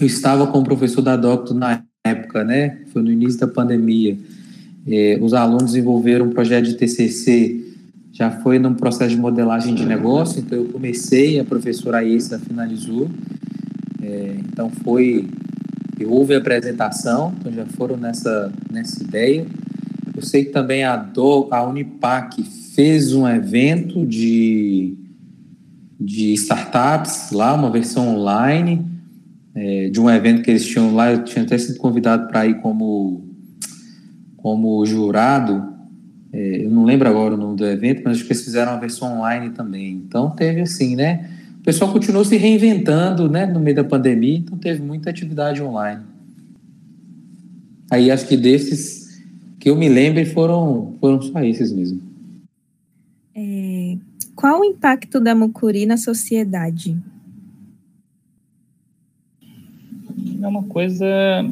[0.00, 2.78] eu estava com o professor da Docto na época, né?
[2.92, 4.16] Foi no início da pandemia.
[4.86, 7.66] É, os alunos desenvolveram um projeto de TCC,
[8.12, 13.10] já foi num processo de modelagem de negócio, então eu comecei, a professora Aissa finalizou.
[14.02, 15.28] É, então foi,
[16.06, 19.46] houve a apresentação, então já foram nessa, nessa ideia.
[20.20, 22.42] Eu sei que também a, Do, a Unipac
[22.74, 24.94] fez um evento de,
[25.98, 28.84] de startups lá, uma versão online,
[29.54, 31.10] é, de um evento que eles tinham lá.
[31.10, 33.24] Eu tinha até sido convidado para ir como,
[34.36, 35.72] como jurado.
[36.34, 38.80] É, eu não lembro agora o nome do evento, mas acho que eles fizeram uma
[38.80, 40.02] versão online também.
[40.06, 41.30] Então teve assim, né?
[41.60, 46.02] O pessoal continuou se reinventando, né, no meio da pandemia, então teve muita atividade online.
[47.90, 48.99] Aí acho que desses
[49.60, 52.00] que eu me lembre foram, foram só esses mesmo.
[53.34, 53.98] É,
[54.34, 56.96] qual o impacto da mucuri na sociedade?
[60.42, 61.06] É uma coisa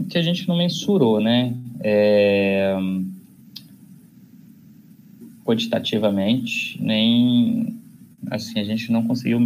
[0.09, 1.55] que a gente não mensurou, né?
[1.81, 2.75] É,
[5.45, 7.79] quantitativamente, nem
[8.31, 9.39] assim, a gente não conseguiu,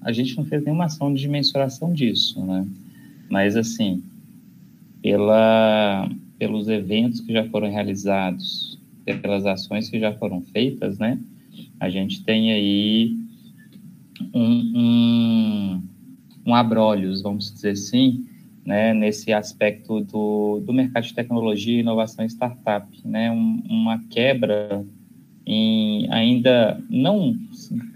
[0.00, 2.64] a gente não fez nenhuma ação de mensuração disso, né?
[3.28, 4.02] Mas assim,
[5.02, 6.08] pela
[6.42, 8.76] pelos eventos que já foram realizados,
[9.22, 11.16] pelas ações que já foram feitas, né?
[11.78, 13.16] A gente tem aí
[14.34, 15.82] um, um,
[16.44, 18.26] um abrolhos, vamos dizer assim,
[18.66, 24.84] né, nesse aspecto do, do mercado de tecnologia, inovação e startup, né, um, uma quebra
[25.46, 27.38] em, ainda não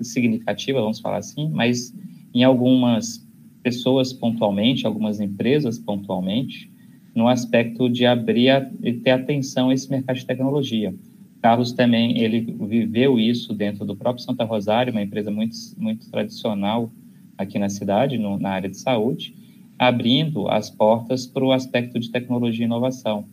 [0.00, 1.92] significativa, vamos falar assim, mas
[2.32, 3.26] em algumas
[3.60, 6.75] pessoas pontualmente, algumas empresas pontualmente,
[7.16, 10.94] no aspecto de abrir a, e ter atenção a esse mercado de tecnologia.
[11.40, 16.92] Carlos também, ele viveu isso dentro do próprio Santa Rosário, uma empresa muito, muito tradicional
[17.38, 19.34] aqui na cidade, no, na área de saúde,
[19.78, 23.24] abrindo as portas para o aspecto de tecnologia e inovação.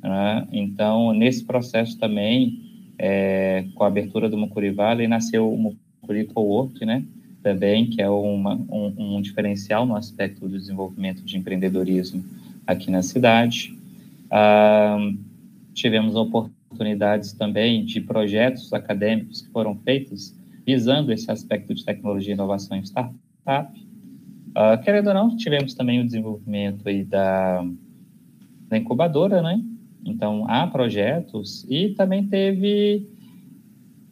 [0.00, 0.46] Né?
[0.52, 2.62] Então, nesse processo também,
[2.96, 7.04] é, com a abertura do Mucuri Valley, nasceu o Mucuri Co-work, né?
[7.42, 12.22] também, que é uma, um, um diferencial no aspecto do desenvolvimento de empreendedorismo
[12.68, 13.74] aqui na cidade.
[14.30, 14.98] Ah,
[15.72, 22.76] tivemos oportunidades também de projetos acadêmicos que foram feitos visando esse aspecto de tecnologia, inovação
[22.76, 23.88] e startup.
[24.50, 27.64] Uh, querendo ou não, tivemos também o desenvolvimento aí da,
[28.68, 29.62] da incubadora, né?
[30.04, 33.08] Então, há projetos e também teve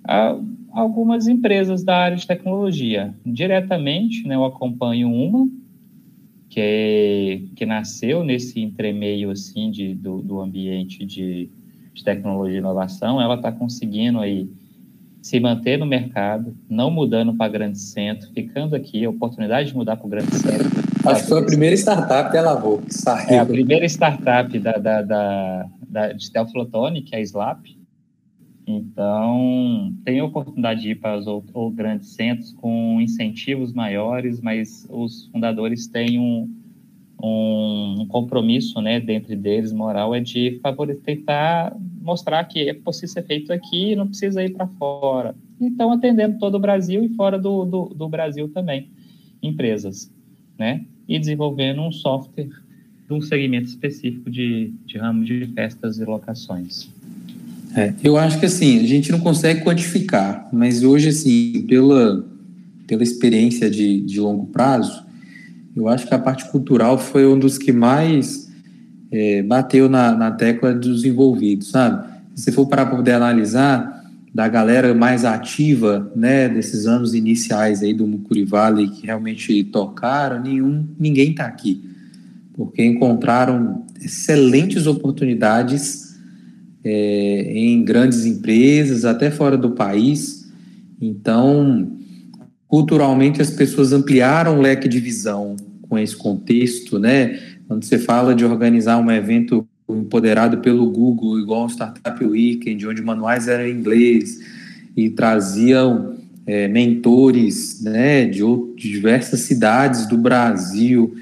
[0.04, 0.42] uh,
[0.72, 3.14] algumas empresas da área de tecnologia.
[3.24, 5.48] Diretamente, né, eu acompanho uma
[6.48, 11.50] que, que nasceu nesse entremeio, assim, de, do, do ambiente de,
[11.92, 13.20] de tecnologia e inovação.
[13.20, 14.48] Ela está conseguindo aí
[15.20, 19.96] se manter no mercado, não mudando para grande centro, ficando aqui, a oportunidade de mudar
[19.96, 20.70] para o grande centro.
[21.04, 23.28] Acho que foi a primeira startup que ela que saiu.
[23.28, 27.75] É a primeira startup da, da, da, da de Telflotone, que é a Slap.
[28.66, 35.26] Então, tem oportunidade de ir para os ou grandes centros com incentivos maiores, mas os
[35.26, 36.50] fundadores têm um,
[37.22, 43.08] um, um compromisso, né, dentro deles, moral, é de favorecer, tentar mostrar que é possível
[43.08, 45.34] ser feito aqui e não precisa ir para fora.
[45.60, 48.88] Então, atendendo todo o Brasil e fora do, do, do, Brasil também,
[49.42, 50.12] empresas,
[50.58, 50.84] né?
[51.08, 52.48] E desenvolvendo um software
[53.06, 56.90] de um segmento específico de, de ramo de festas e locações.
[57.76, 62.24] É, eu acho que assim, a gente não consegue quantificar, mas hoje, assim, pela,
[62.86, 65.04] pela experiência de, de longo prazo,
[65.76, 68.50] eu acho que a parte cultural foi um dos que mais
[69.12, 72.08] é, bateu na, na tecla dos envolvidos, sabe?
[72.34, 78.06] Se for para poder analisar da galera mais ativa, né, desses anos iniciais aí do
[78.06, 81.82] Mucuri Valley que realmente tocaram, nenhum, ninguém está aqui,
[82.54, 86.05] porque encontraram excelentes oportunidades
[86.88, 90.48] é, em grandes empresas, até fora do país.
[91.02, 91.90] Então,
[92.68, 95.56] culturalmente as pessoas ampliaram o leque de visão
[95.88, 97.40] com esse contexto, né?
[97.66, 103.02] Quando você fala de organizar um evento empoderado pelo Google, igual o Startup Weekend, onde
[103.02, 104.38] manuais eram em inglês
[104.96, 106.14] e traziam
[106.46, 108.42] é, mentores né, de,
[108.76, 111.16] de diversas cidades do Brasil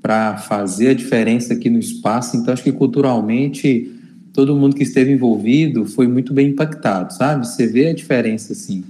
[0.00, 2.36] para fazer a diferença aqui no espaço.
[2.36, 3.97] Então, acho que culturalmente
[4.38, 7.44] todo mundo que esteve envolvido foi muito bem impactado, sabe?
[7.44, 8.84] Você vê a diferença assim.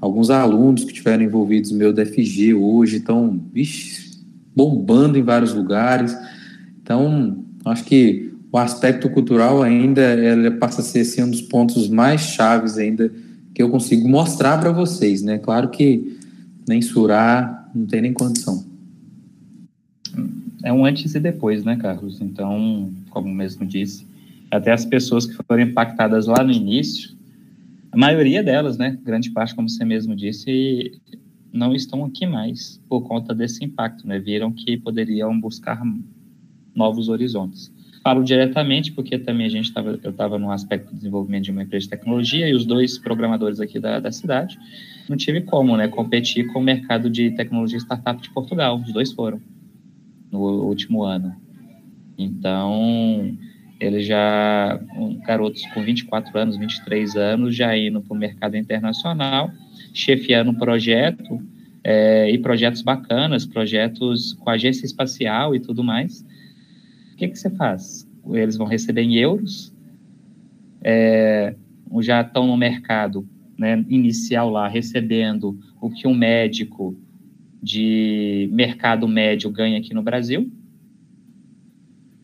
[0.00, 3.38] Alguns alunos que tiveram envolvidos no meu DFG hoje estão
[4.54, 6.16] bombando em vários lugares.
[6.82, 12.22] Então, acho que o aspecto cultural ainda passa a ser assim, um dos pontos mais
[12.22, 13.12] chaves ainda
[13.52, 15.36] que eu consigo mostrar para vocês, né?
[15.36, 16.18] Claro que
[16.66, 18.64] mensurar não tem nem condição.
[20.64, 22.18] É um antes e depois, né, Carlos?
[22.22, 24.06] Então, como mesmo disse,
[24.50, 27.16] até as pessoas que foram impactadas lá no início,
[27.90, 31.00] a maioria delas, né, grande parte, como você mesmo disse,
[31.52, 34.18] não estão aqui mais por conta desse impacto, né?
[34.18, 35.80] Viram que poderiam buscar
[36.74, 37.72] novos horizontes.
[38.02, 41.62] Falo diretamente porque também a gente estava, eu estava no aspecto de desenvolvimento de uma
[41.62, 44.58] empresa de tecnologia e os dois programadores aqui da, da cidade
[45.08, 48.80] não tive como, né, competir com o mercado de tecnologia startup de Portugal.
[48.80, 49.40] Os dois foram
[50.30, 51.34] no último ano.
[52.18, 53.36] Então,
[53.78, 59.50] eles já, um, garotos com 24 anos, 23 anos, já indo para o mercado internacional,
[59.92, 61.40] chefiando um projeto
[61.84, 66.24] é, e projetos bacanas, projetos com agência espacial e tudo mais.
[67.12, 68.08] O que, que você faz?
[68.32, 69.72] Eles vão receber em euros,
[70.82, 71.54] é,
[72.00, 76.96] já estão no mercado né, inicial lá, recebendo o que um médico
[77.62, 80.50] de mercado médio ganha aqui no Brasil,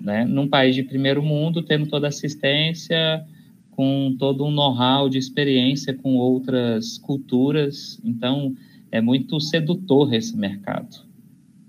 [0.03, 3.25] né, num país de primeiro mundo, tendo toda assistência,
[3.71, 8.01] com todo um know-how de experiência com outras culturas.
[8.05, 8.55] Então,
[8.91, 10.97] é muito sedutor esse mercado,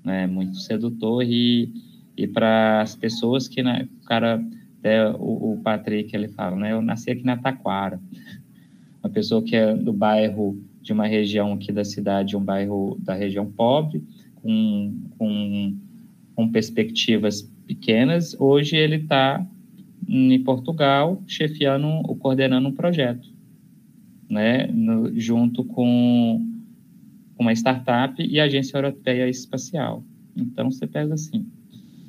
[0.04, 0.28] né?
[0.28, 1.72] Muito sedutor e,
[2.18, 4.44] e para as pessoas que, né, o cara,
[4.84, 6.74] é, o, o Patrick, ele fala, né?
[6.74, 8.02] Eu nasci aqui na Taquara,
[9.02, 13.14] uma pessoa que é do bairro de uma região aqui da cidade, um bairro da
[13.14, 14.04] região pobre,
[14.36, 15.78] com, com,
[16.36, 19.46] com perspectivas pequenas, hoje ele está
[20.08, 23.30] em Portugal, chefiando ou coordenando um projeto,
[24.30, 26.46] né, no, junto com
[27.38, 30.04] uma startup e a Agência Europeia Espacial.
[30.36, 31.46] Então, você pega assim,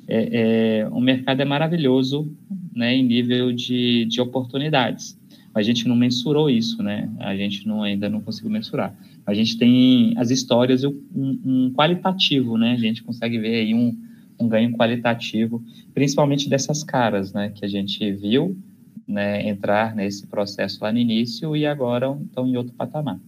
[0.07, 2.31] é, é, o mercado é maravilhoso,
[2.75, 5.17] né, em nível de, de oportunidades.
[5.53, 7.09] A gente não mensurou isso, né?
[7.17, 8.93] A gente não, ainda não conseguiu mensurar.
[9.25, 12.73] A gente tem as histórias um, um qualitativo, né?
[12.73, 13.97] A gente consegue ver aí um,
[14.39, 15.63] um ganho qualitativo,
[15.93, 18.57] principalmente dessas caras, né, que a gente viu,
[19.07, 23.19] né, entrar nesse processo lá no início e agora estão em outro patamar.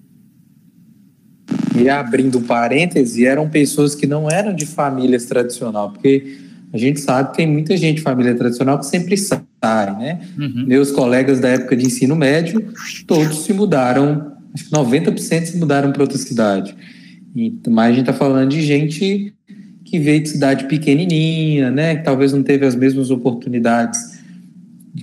[1.79, 6.39] E abrindo parêntese, eram pessoas que não eram de famílias tradicional, porque
[6.73, 10.19] a gente sabe que tem muita gente de família tradicional que sempre sai, né?
[10.37, 10.65] Uhum.
[10.67, 12.73] Meus colegas da época de ensino médio,
[13.05, 16.75] todos se mudaram, acho que 90% se mudaram para outra cidade.
[17.35, 19.33] E, mas a gente está falando de gente
[19.87, 24.17] que veio de cidade pequenininha, né, que talvez não teve as mesmas oportunidades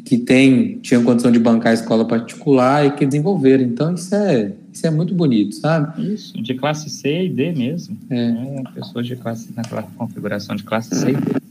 [0.05, 3.65] que tem, tinham condição de bancar a escola particular e que desenvolveram.
[3.65, 6.15] Então, isso é, isso é muito bonito, sabe?
[6.15, 7.97] Isso, de classe C e D mesmo.
[8.11, 8.29] É.
[8.29, 11.45] é pessoas de classe, naquela configuração de classe C e D.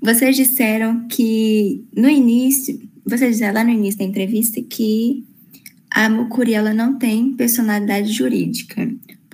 [0.00, 5.24] Vocês disseram que no início, vocês disseram lá no início da entrevista que
[5.90, 8.88] a Mucuri ela não tem personalidade jurídica.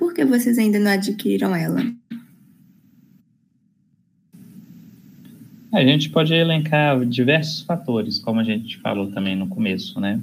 [0.05, 1.81] Por que vocês ainda não adquiriram ela?
[5.73, 10.21] A gente pode elencar diversos fatores, como a gente falou também no começo, né?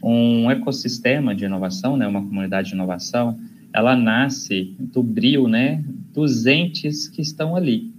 [0.00, 3.36] Um ecossistema de inovação, né, uma comunidade de inovação,
[3.72, 7.92] ela nasce do brio, né, dos entes que estão ali,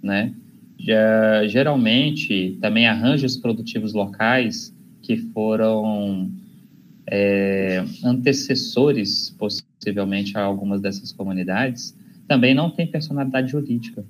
[0.00, 0.32] né?
[0.78, 6.30] Já, geralmente, também arranjos produtivos locais que foram
[7.08, 9.34] é, antecessores,
[9.80, 11.96] possivelmente, a algumas dessas comunidades,
[12.28, 14.04] também não têm personalidade jurídica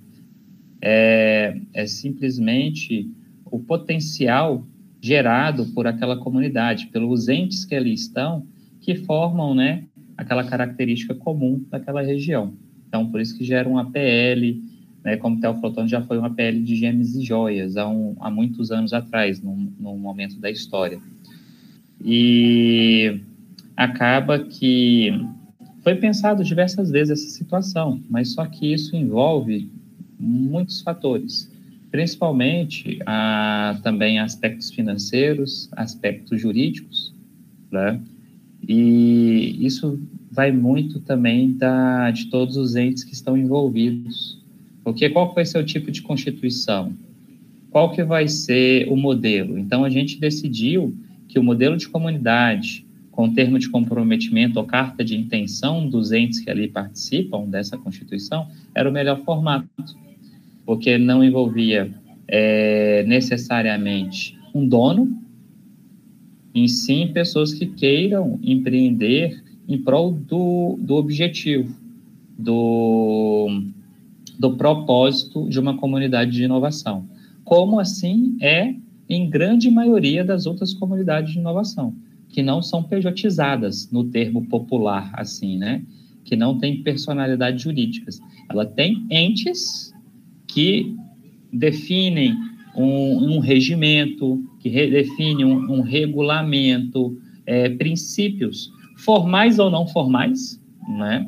[0.81, 3.09] é, é simplesmente
[3.45, 4.67] o potencial
[5.01, 8.47] gerado por aquela comunidade, pelos entes que ali estão,
[8.81, 9.85] que formam, né,
[10.17, 12.55] aquela característica comum daquela região.
[12.89, 14.61] Então, por isso que gera um APL,
[15.05, 18.31] né, como o Theo já foi um APL de gemes e joias há, um, há
[18.31, 21.01] muitos anos atrás, num, num momento da história.
[22.03, 23.21] E
[23.77, 25.13] acaba que
[25.91, 29.69] foi pensado diversas vezes essa situação, mas só que isso envolve
[30.19, 31.51] muitos fatores,
[31.91, 37.13] principalmente a, também aspectos financeiros, aspectos jurídicos,
[37.73, 38.01] né?
[38.69, 39.99] E isso
[40.31, 44.39] vai muito também da, de todos os entes que estão envolvidos.
[44.85, 46.93] Porque qual vai ser o tipo de constituição?
[47.71, 49.59] Qual que vai ser o modelo?
[49.59, 50.95] Então, a gente decidiu
[51.27, 56.41] que o modelo de comunidade, com termo de comprometimento ou carta de intenção dos entes
[56.41, 59.69] que ali participam dessa Constituição, era o melhor formato
[60.71, 61.93] porque não envolvia
[62.29, 65.21] é, necessariamente um dono,
[66.55, 71.75] em sim pessoas que queiram empreender em prol do, do objetivo,
[72.39, 73.63] do,
[74.39, 77.05] do propósito de uma comunidade de inovação.
[77.43, 78.75] Como assim é
[79.09, 81.95] em grande maioria das outras comunidades de inovação,
[82.31, 85.83] que não são pejotizadas no termo popular, assim, né?
[86.25, 88.21] Que não tem personalidades jurídicas.
[88.49, 89.93] Ela tem entes
[90.47, 90.97] que
[91.53, 92.35] definem
[92.77, 100.61] um, um regimento, que re, definem um, um regulamento, é, princípios formais ou não formais,
[100.89, 101.27] né?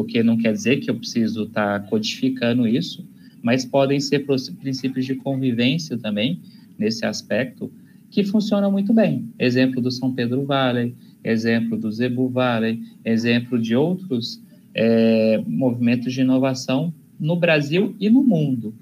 [0.00, 3.06] porque não quer dizer que eu preciso estar tá codificando isso,
[3.42, 4.24] mas podem ser
[4.58, 6.40] princípios de convivência também,
[6.78, 7.70] nesse aspecto,
[8.10, 9.30] que funcionam muito bem.
[9.38, 14.42] Exemplo do São Pedro Valley, exemplo do Zebu Valley, exemplo de outros
[14.74, 18.74] é, movimentos de inovação no Brasil e no mundo.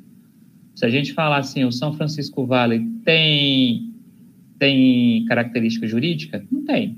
[0.75, 3.93] Se a gente falar assim, o São Francisco Valley tem,
[4.59, 6.45] tem característica jurídica?
[6.51, 6.97] Não tem.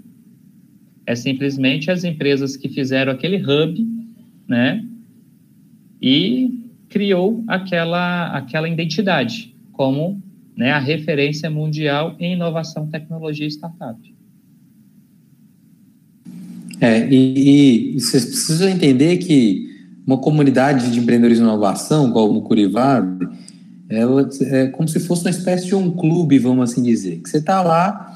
[1.06, 3.88] É simplesmente as empresas que fizeram aquele hub,
[4.46, 4.86] né?
[6.00, 10.22] E criou aquela, aquela identidade como
[10.60, 13.98] né, a referência mundial em inovação, tecnologia e startup.
[16.78, 19.70] É, e, e vocês precisam entender que
[20.06, 23.32] uma comunidade de empreendedorismo e inovação, igual o Curivado,
[23.88, 27.22] ela é como se fosse uma espécie de um clube, vamos assim dizer.
[27.22, 28.14] Que você está lá,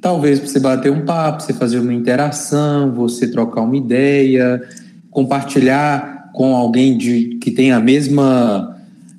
[0.00, 4.66] talvez para você bater um papo, você fazer uma interação, você trocar uma ideia,
[5.10, 8.77] compartilhar com alguém de, que tem a mesma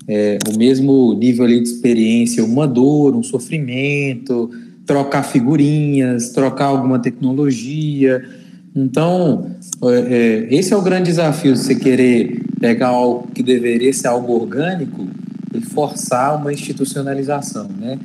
[0.10, 4.50] é, o mesmo nível ali de experiência, uma dor, um sofrimento,
[4.84, 8.28] trocar figurinhas, trocar alguma tecnologia.
[8.76, 9.52] Então,
[9.84, 14.34] é, é, esse é o grande desafio, você querer pegar algo que deveria ser algo
[14.34, 15.08] orgânico
[15.54, 18.00] e forçar uma institucionalização, né?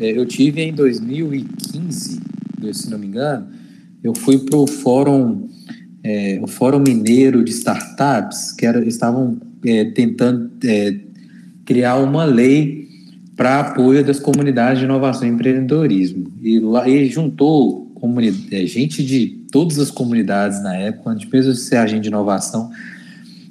[0.00, 2.20] É, eu tive em 2015,
[2.72, 3.46] se não me engano,
[4.02, 5.48] eu fui para o fórum,
[6.02, 11.07] é, o fórum mineiro de startups, que era, estavam é, tentando é,
[11.68, 12.88] criar uma lei
[13.36, 16.32] para apoio das comunidades de inovação e empreendedorismo.
[16.40, 21.58] E lá e juntou comunidade, gente de todas as comunidades na época, antes mesmo de
[21.58, 22.70] ser agente de inovação.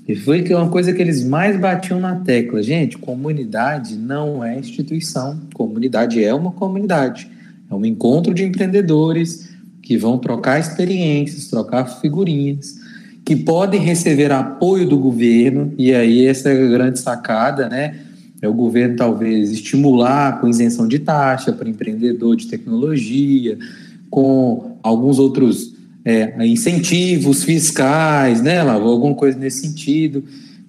[0.07, 2.63] E foi que uma coisa que eles mais batiam na tecla.
[2.63, 5.39] Gente, comunidade não é instituição.
[5.53, 7.29] Comunidade é uma comunidade.
[7.69, 9.47] É um encontro de empreendedores
[9.83, 12.79] que vão trocar experiências, trocar figurinhas,
[13.23, 15.71] que podem receber apoio do governo.
[15.77, 18.06] E aí, essa é a grande sacada, né?
[18.41, 23.57] É o governo talvez estimular com isenção de taxa para empreendedor de tecnologia,
[24.09, 25.73] com alguns outros
[26.05, 28.87] é, incentivos fiscais, né, Lavo?
[28.87, 30.23] Alguma coisa nesse sentido.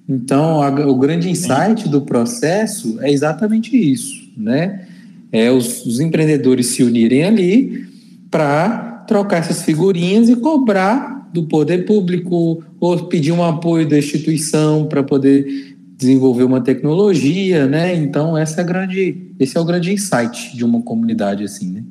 [0.08, 4.86] Então, a, o grande insight do processo é exatamente isso, né?
[5.30, 7.86] É os, os empreendedores se unirem ali
[8.30, 14.86] para trocar essas figurinhas e cobrar do poder público ou pedir um apoio da instituição
[14.86, 15.67] para poder
[15.98, 17.92] desenvolver uma tecnologia, né?
[17.96, 21.84] Então essa é grande, esse é o grande insight de uma comunidade assim, né?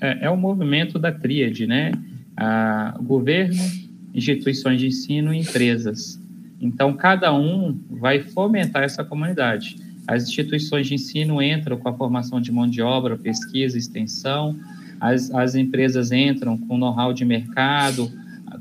[0.00, 1.90] É, é o movimento da tríade, né?
[2.36, 3.60] A, governo,
[4.14, 6.20] instituições de ensino e empresas.
[6.60, 9.76] Então cada um vai fomentar essa comunidade.
[10.06, 14.56] As instituições de ensino entram com a formação de mão de obra, pesquisa, extensão,
[15.00, 18.10] as, as empresas entram com know-how de mercado,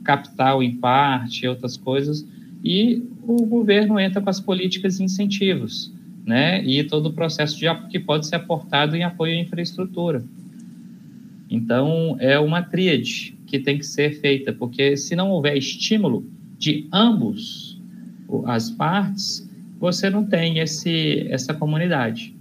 [0.04, 2.26] capital em parte, outras coisas,
[2.64, 5.94] e o governo entra com as políticas e incentivos,
[6.26, 6.64] né?
[6.64, 10.24] E todo o processo de, que pode ser aportado em apoio à infraestrutura.
[11.50, 16.26] Então, é uma tríade que tem que ser feita, porque se não houver estímulo
[16.58, 17.80] de ambos
[18.46, 19.50] as partes,
[19.80, 22.36] você não tem esse, essa comunidade.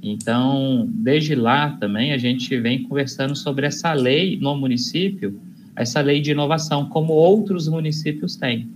[0.00, 5.40] Então, desde lá também, a gente vem conversando sobre essa lei no município,
[5.74, 8.68] essa lei de inovação, como outros municípios têm.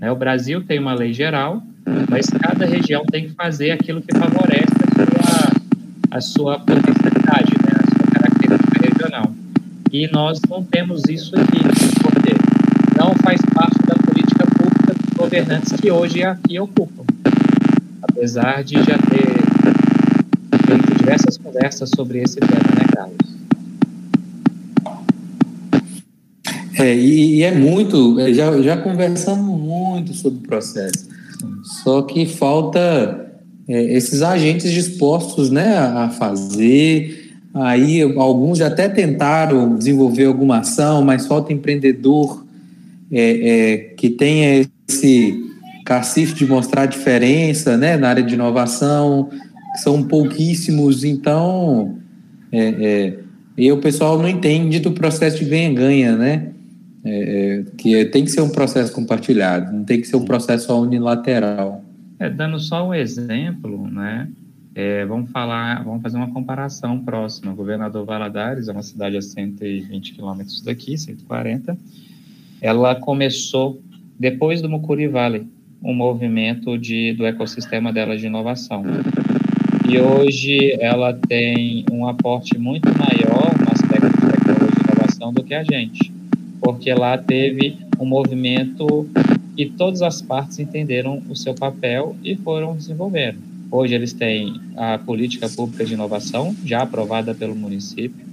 [0.00, 0.10] Né?
[0.10, 1.62] O Brasil tem uma lei geral,
[2.08, 7.72] mas cada região tem que fazer aquilo que favorece a sua, a sua potencialidade, né?
[7.74, 9.32] a sua característica regional.
[9.92, 11.60] E nós não temos isso aqui,
[12.02, 12.34] porque
[12.98, 17.04] não faz parte da política pública dos governantes que hoje aqui ocupam.
[18.02, 19.40] Apesar de já ter
[21.10, 23.39] diversas conversas sobre esse tema, né, Carlos?
[26.80, 31.08] É, e, e é muito, já, já conversamos muito sobre o processo,
[31.62, 33.30] só que falta
[33.68, 37.28] é, esses agentes dispostos né, a fazer.
[37.52, 42.44] Aí alguns já até tentaram desenvolver alguma ação, mas falta empreendedor
[43.12, 45.50] é, é, que tenha esse
[45.84, 49.28] cacife de mostrar a diferença né, na área de inovação,
[49.82, 51.96] são pouquíssimos, então
[52.52, 53.18] é, é,
[53.56, 56.48] e o pessoal não entende do processo de ganha-ganha, né?
[57.04, 60.74] É, é que tem que ser um processo compartilhado, não tem que ser um processo
[60.78, 61.84] unilateral.
[62.18, 64.28] É, dando só um exemplo, né?
[64.74, 67.52] É, vamos falar, vamos fazer uma comparação próxima.
[67.52, 71.76] O governador Valadares é uma cidade a 120 quilômetros daqui, 140.
[72.60, 73.82] Ela começou
[74.18, 75.48] depois do Mucuri Valley,
[75.82, 78.84] um movimento de, do ecossistema dela de inovação.
[79.88, 85.42] E hoje ela tem um aporte muito maior no aspecto de tecnologia e inovação do
[85.42, 86.12] que a gente,
[86.60, 89.08] porque lá teve um movimento
[89.56, 93.38] e todas as partes entenderam o seu papel e foram desenvolvendo.
[93.70, 98.26] Hoje eles têm a política pública de inovação, já aprovada pelo município,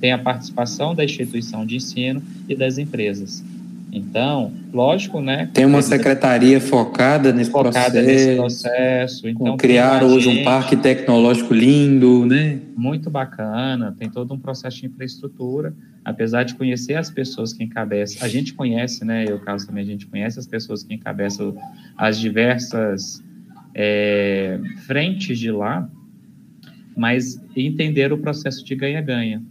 [0.00, 3.42] tem a participação da instituição de ensino e das empresas.
[3.94, 5.50] Então, lógico, né?
[5.52, 8.06] Tem uma secretaria focada nesse focada processo.
[8.06, 9.28] Nesse processo.
[9.28, 12.58] Então, criar hoje um parque tecnológico lindo, né?
[12.74, 15.74] Muito bacana, tem todo um processo de infraestrutura.
[16.02, 19.26] Apesar de conhecer as pessoas que encabeçam, a gente conhece, né?
[19.28, 21.54] Eu, caso também, a gente conhece as pessoas que encabeçam
[21.94, 23.22] as diversas
[23.74, 25.86] é, frentes de lá,
[26.96, 29.42] mas entender o processo de ganha-ganha,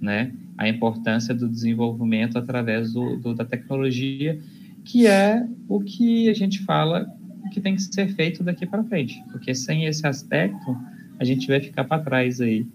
[0.00, 0.32] né?
[0.58, 4.40] A importância do desenvolvimento através do, do, da tecnologia,
[4.84, 7.06] que é o que a gente fala
[7.52, 10.76] que tem que ser feito daqui para frente, porque sem esse aspecto
[11.18, 12.66] a gente vai ficar para trás aí,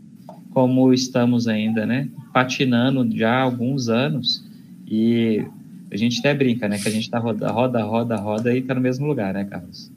[0.51, 4.47] como estamos ainda, né, patinando já há alguns anos
[4.87, 5.45] e
[5.91, 8.73] a gente até brinca, né, que a gente está roda, roda, roda, roda e está
[8.73, 9.91] no mesmo lugar, né, Carlos?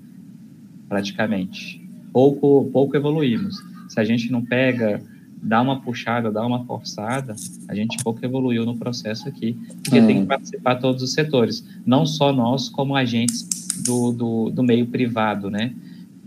[0.89, 1.83] Praticamente.
[2.13, 3.57] Pouco, pouco evoluímos.
[3.89, 5.01] Se a gente não pega
[5.47, 7.37] dá uma puxada, dá uma forçada,
[7.69, 12.05] a gente pouco evoluiu no processo aqui, porque tem que participar todos os setores, não
[12.05, 13.49] só nós como agentes
[13.85, 15.73] do, do, do meio privado, né?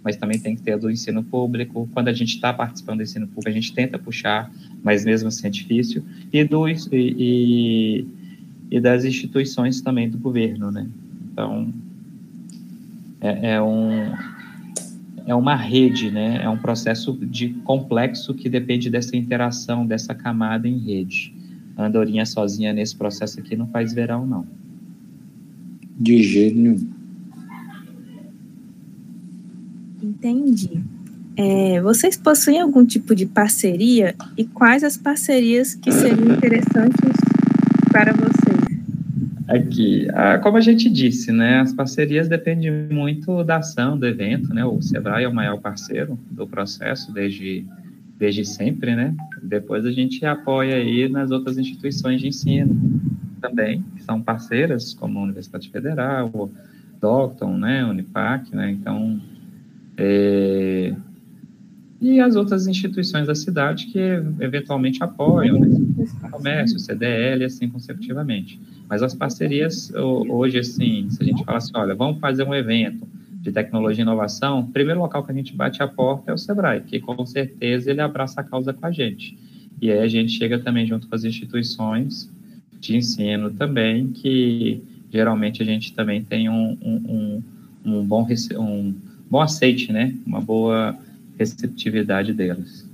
[0.01, 1.89] Mas também tem que ter do ensino público.
[1.93, 4.49] Quando a gente está participando do ensino público, a gente tenta puxar,
[4.81, 6.01] mas mesmo assim é difícil.
[6.31, 8.05] E, do, e,
[8.71, 10.87] e das instituições também do governo, né?
[11.33, 11.73] Então,
[13.19, 14.13] é, é um,
[15.29, 16.41] é uma rede, né?
[16.41, 21.31] É um processo de complexo que depende dessa interação, dessa camada em rede.
[21.77, 24.47] A andorinha sozinha nesse processo aqui não faz verão, não.
[25.99, 26.89] De jeito nenhum.
[30.01, 30.81] Entendi.
[31.37, 36.99] É, vocês possuem algum tipo de parceria e quais as parcerias que seriam interessantes
[37.91, 38.28] para vocês?
[39.49, 44.53] Aqui, ah, como a gente disse, né, as parcerias dependem muito da ação do evento,
[44.53, 47.65] né, o Sebrae é o maior parceiro do processo desde,
[48.15, 53.01] desde sempre, né, depois a gente apoia aí nas outras instituições de ensino,
[53.41, 56.51] também, que são parceiras, como a Universidade Federal,
[57.01, 59.19] Docton, né, Unipac, né, então,
[59.97, 60.93] é,
[62.01, 63.99] e as outras instituições da cidade que
[64.39, 65.67] eventualmente apoiam, né,
[66.31, 68.59] comércio, CDL, assim consecutivamente.
[68.87, 73.05] Mas as parcerias, hoje, assim, se a gente fala assim, olha, vamos fazer um evento
[73.41, 76.37] de tecnologia e inovação, o primeiro local que a gente bate a porta é o
[76.37, 79.37] Sebrae, que com certeza ele abraça a causa com a gente.
[79.81, 82.29] E aí a gente chega também junto com as instituições
[82.79, 84.81] de ensino também, que
[85.11, 87.41] geralmente a gente também tem um, um,
[87.85, 88.25] um, um bom,
[88.57, 88.93] um
[89.29, 90.13] bom aceite, né?
[90.25, 90.97] Uma boa
[91.39, 92.85] receptividade delas.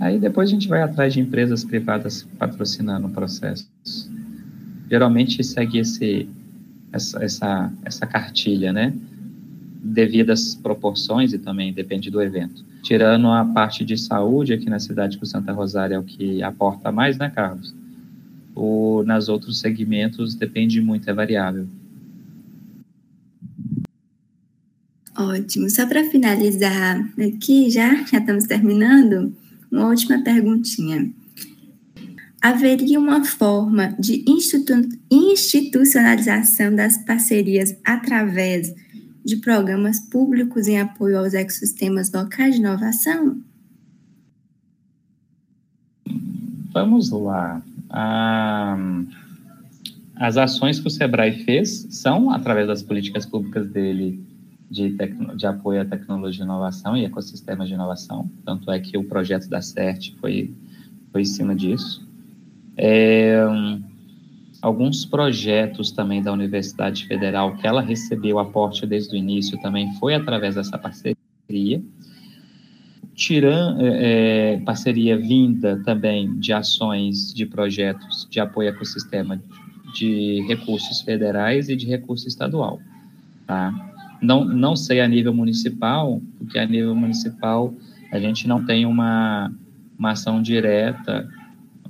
[0.00, 3.70] Aí depois a gente vai atrás de empresas privadas patrocinando processo.
[4.90, 6.28] Geralmente segue esse,
[6.92, 8.92] essa, essa, essa cartilha, né?
[9.84, 12.64] Devido às proporções e também depende do evento.
[12.82, 16.90] Tirando a parte de saúde aqui na cidade com Santa Rosária é o que aporta
[16.90, 17.74] mais, né, Carlos?
[18.54, 21.66] Ou nas outros segmentos depende muito, é variável.
[25.16, 25.68] Ótimo.
[25.68, 29.34] Só para finalizar aqui, já, já estamos terminando,
[29.70, 31.12] uma última perguntinha.
[32.40, 38.74] Haveria uma forma de institu institucionalização das parcerias através
[39.24, 43.40] de programas públicos em apoio aos ecossistemas locais de inovação?
[46.72, 47.62] Vamos lá.
[47.88, 48.76] Ah,
[50.16, 54.31] as ações que o SEBRAE fez são através das políticas públicas dele
[54.72, 54.96] de,
[55.36, 58.28] de apoio à tecnologia de inovação e ecossistemas de inovação.
[58.42, 60.50] Tanto é que o projeto da CERT foi,
[61.12, 62.08] foi em cima disso.
[62.74, 63.44] É,
[64.62, 70.14] alguns projetos também da Universidade Federal que ela recebeu aporte desde o início também foi
[70.14, 71.82] através dessa parceria.
[73.14, 79.38] Tirando é, é, parceria vinda também de ações de projetos de apoio ao ecossistema
[79.92, 82.80] de recursos federais e de recurso estadual.
[83.46, 83.91] Tá?
[84.22, 87.74] Não, não sei a nível municipal, porque a nível municipal
[88.12, 89.52] a gente não tem uma,
[89.98, 91.28] uma ação direta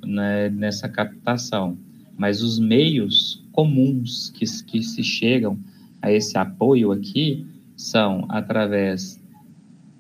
[0.03, 1.77] né, nessa captação,
[2.17, 5.59] mas os meios comuns que, que se chegam
[6.01, 9.21] a esse apoio aqui são através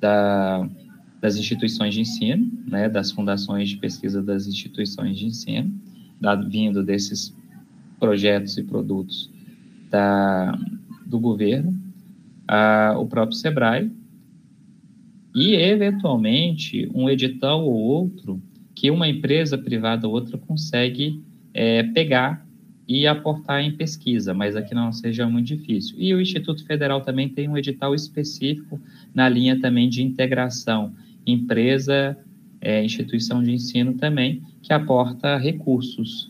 [0.00, 0.66] da,
[1.20, 5.72] das instituições de ensino, né, das fundações de pesquisa das instituições de ensino,
[6.20, 7.34] da, vindo desses
[8.00, 9.30] projetos e produtos
[9.90, 10.58] da,
[11.04, 11.81] do governo,
[12.98, 13.90] o próprio SEBRAE,
[15.34, 18.40] e, eventualmente, um edital ou outro
[18.74, 21.22] que uma empresa privada ou outra consegue
[21.54, 22.46] é, pegar
[22.86, 25.96] e aportar em pesquisa, mas aqui não seja muito difícil.
[25.98, 28.80] E o Instituto Federal também tem um edital específico
[29.14, 30.92] na linha também de integração
[31.26, 32.18] empresa,
[32.60, 36.28] é, instituição de ensino também, que aporta recursos,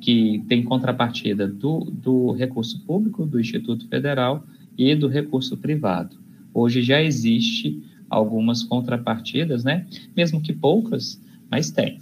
[0.00, 4.44] que tem contrapartida do, do recurso público do Instituto Federal
[4.78, 6.16] e do recurso privado.
[6.54, 9.86] Hoje já existe algumas contrapartidas, né?
[10.16, 11.20] Mesmo que poucas,
[11.50, 11.98] mas tem.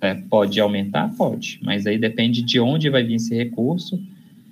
[0.00, 1.14] É, pode aumentar?
[1.16, 4.00] Pode, mas aí depende de onde vai vir esse recurso,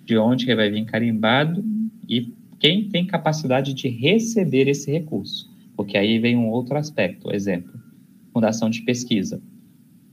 [0.05, 1.63] de onde que vai vir carimbado
[2.09, 5.49] e quem tem capacidade de receber esse recurso.
[5.77, 7.73] Porque aí vem um outro aspecto, exemplo,
[8.33, 9.41] fundação de pesquisa.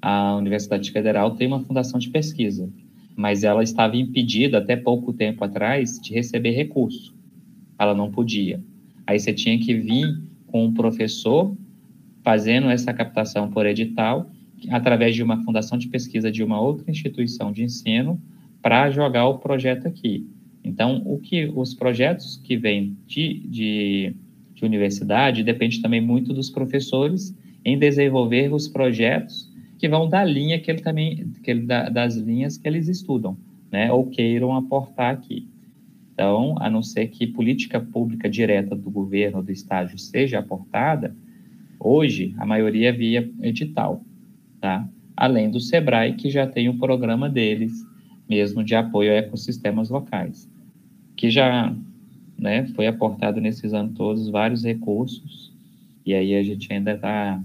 [0.02, 2.70] A Universidade Federal tem uma fundação de pesquisa,
[3.16, 7.16] mas ela estava impedida até pouco tempo atrás de receber recurso
[7.78, 8.62] ela não podia.
[9.06, 11.56] Aí você tinha que vir com um professor
[12.24, 14.32] fazendo essa captação por edital,
[14.70, 18.20] através de uma fundação de pesquisa de uma outra instituição de ensino,
[18.62, 20.28] para jogar o projeto aqui.
[20.64, 24.16] Então, o que os projetos que vêm de, de,
[24.56, 30.60] de universidade depende também muito dos professores em desenvolver os projetos que vão da linha
[30.60, 33.38] que ele também, que ele, da, das linhas que eles estudam,
[33.72, 35.48] né, ou queiram aportar aqui.
[36.16, 41.14] Então, a não ser que política pública direta do governo, do estágio, seja aportada,
[41.78, 44.02] hoje a maioria é via edital,
[44.62, 44.88] tá?
[45.16, 47.86] Além do SEBRAE, que já tem o programa deles,
[48.30, 50.50] mesmo de apoio a ecossistemas locais,
[51.18, 51.76] que já
[52.40, 55.54] né, foi aportado nesses anos todos vários recursos,
[56.06, 57.44] e aí a gente ainda está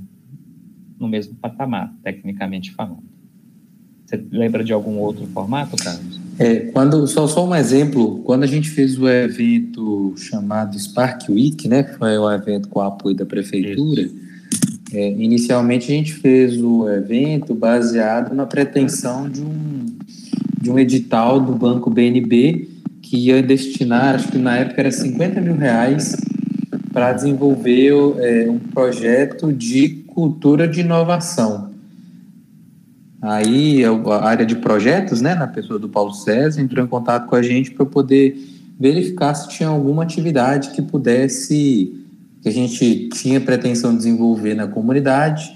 [0.96, 3.10] no mesmo patamar, tecnicamente falando.
[4.06, 6.29] Você lembra de algum outro formato, Carlos?
[6.40, 11.68] É, quando, só, só um exemplo, quando a gente fez o evento chamado Spark Week,
[11.68, 14.08] né, que foi um evento com o apoio da prefeitura,
[14.90, 19.84] é, inicialmente a gente fez o evento baseado na pretensão de um,
[20.58, 22.70] de um edital do Banco BNB
[23.02, 26.16] que ia destinar, acho que na época era 50 mil reais
[26.90, 31.69] para desenvolver é, um projeto de cultura de inovação.
[33.22, 37.36] Aí a área de projetos, né, na pessoa do Paulo César, entrou em contato com
[37.36, 38.36] a gente para poder
[38.78, 41.94] verificar se tinha alguma atividade que pudesse,
[42.40, 45.54] que a gente tinha pretensão de desenvolver na comunidade,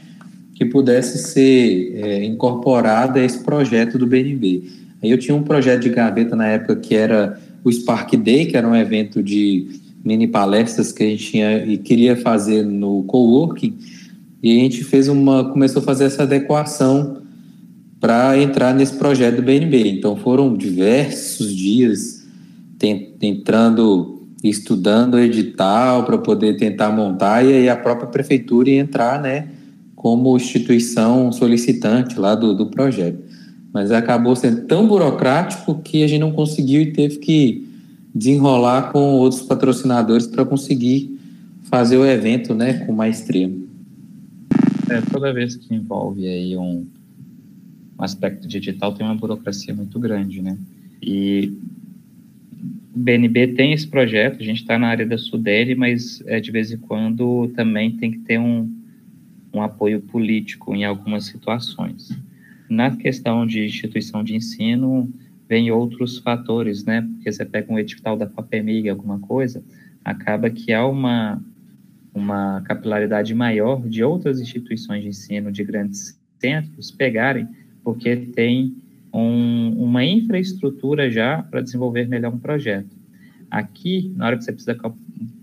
[0.55, 4.65] que pudesse ser é, incorporada a esse projeto do BNB.
[5.03, 8.59] Aí eu tinha um projeto de gaveta na época que era o Spark Day, que
[8.59, 13.75] era um evento de mini palestras que a gente tinha e queria fazer no coworking,
[14.43, 17.24] e a gente fez uma começou a fazer essa adequação
[18.05, 19.89] para entrar nesse projeto do BNB.
[19.89, 22.23] Então foram diversos dias
[23.23, 29.23] entrando, estudando o edital para poder tentar montar e aí a própria prefeitura ia entrar,
[29.23, 29.49] né,
[29.97, 33.21] como instituição solicitante lá do, do projeto.
[33.73, 37.67] Mas acabou sendo tão burocrático que a gente não conseguiu e teve que
[38.15, 41.19] desenrolar com outros patrocinadores para conseguir
[41.71, 43.51] fazer o evento, né, com maestria.
[44.91, 46.85] É, toda vez que envolve aí um,
[48.05, 50.59] aspecto digital tem uma burocracia muito grande, né?
[51.03, 51.53] E
[52.95, 56.51] o BNB tem esse projeto, a gente está na área da Sudere, mas é, de
[56.51, 58.71] vez em quando também tem que ter um,
[59.53, 62.17] um apoio político em algumas situações.
[62.69, 65.13] Na questão de instituição de ensino,
[65.49, 67.03] vem outros fatores, né?
[67.03, 69.63] Porque você pega um edital da FAPEMIG, alguma coisa,
[70.05, 71.43] acaba que há uma,
[72.15, 77.49] uma capilaridade maior de outras instituições de ensino de grandes centros pegarem,
[77.85, 78.75] porque tem
[79.13, 82.97] um, uma infraestrutura já para desenvolver melhor um projeto.
[83.51, 84.77] Aqui, na hora que você precisa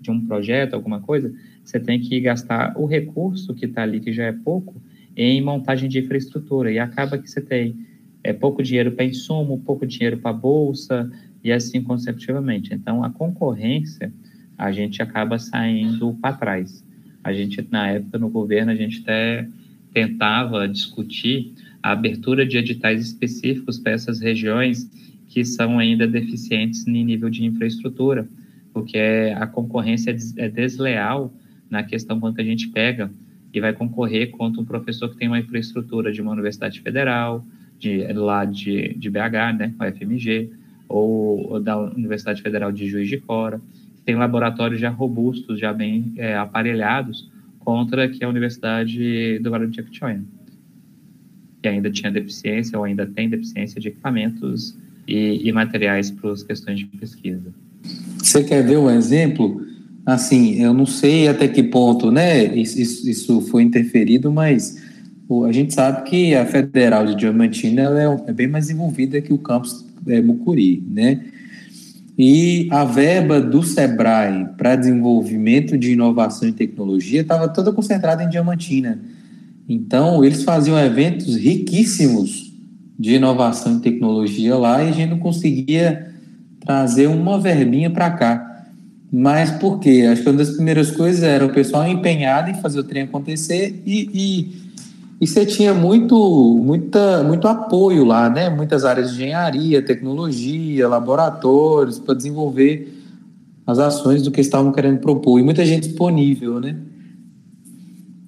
[0.02, 1.34] de um projeto, alguma coisa,
[1.64, 4.82] você tem que gastar o recurso que está ali, que já é pouco,
[5.16, 6.72] em montagem de infraestrutura.
[6.72, 7.76] E acaba que você tem
[8.24, 11.10] é, pouco dinheiro para insumo, pouco dinheiro para bolsa,
[11.44, 12.74] e assim consecutivamente.
[12.74, 14.12] Então, a concorrência,
[14.58, 16.84] a gente acaba saindo para trás.
[17.24, 19.48] A gente, na época, no governo, a gente até
[19.94, 24.90] tentava discutir a abertura de editais específicos para essas regiões
[25.28, 28.28] que são ainda deficientes em nível de infraestrutura,
[28.74, 31.34] porque a concorrência é, é desleal
[31.70, 33.10] na questão quando a gente pega
[33.54, 37.46] e vai concorrer contra um professor que tem uma infraestrutura de uma universidade federal,
[37.80, 40.52] de, lá de, de BH, né, o FMG,
[40.88, 43.62] ou, ou, da Universidade Federal de Juiz de Fora,
[44.06, 47.30] tem laboratórios já robustos, já bem é, aparelhados,
[47.60, 50.24] contra que a Universidade do Vale do Jequitinhonha,
[51.62, 54.76] que ainda tinha deficiência ou ainda tem deficiência de equipamentos
[55.08, 57.54] e, e materiais para as questões de pesquisa.
[58.18, 59.66] Você quer ver um exemplo?
[60.06, 64.82] Assim, eu não sei até que ponto, né, isso, isso foi interferido, mas
[65.48, 69.38] a gente sabe que a Federal de Diamantina é, é bem mais envolvida que o
[69.38, 71.22] campus é, Mucuri, né?
[72.18, 78.30] E a verba do Sebrae para desenvolvimento de inovação e tecnologia estava toda concentrada em
[78.30, 79.00] Diamantina.
[79.68, 82.52] Então, eles faziam eventos riquíssimos
[83.00, 86.14] de inovação e tecnologia lá e a gente não conseguia
[86.60, 88.66] trazer uma verbinha para cá.
[89.12, 90.08] Mas por quê?
[90.10, 93.82] Acho que uma das primeiras coisas era o pessoal empenhado em fazer o trem acontecer
[93.86, 94.52] e, e,
[95.20, 96.16] e você tinha muito,
[96.64, 98.50] muita, muito apoio lá, né?
[98.50, 102.98] Muitas áreas de engenharia, tecnologia, laboratórios para desenvolver
[103.68, 106.78] as ações do que estavam querendo propor e muita gente disponível, né?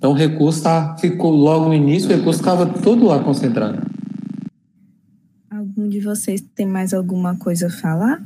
[0.04, 3.80] Então o recurso tá, ficou logo no início, o recurso estava todo lá concentrado.
[5.50, 8.22] Algum de vocês tem mais alguma coisa a falar?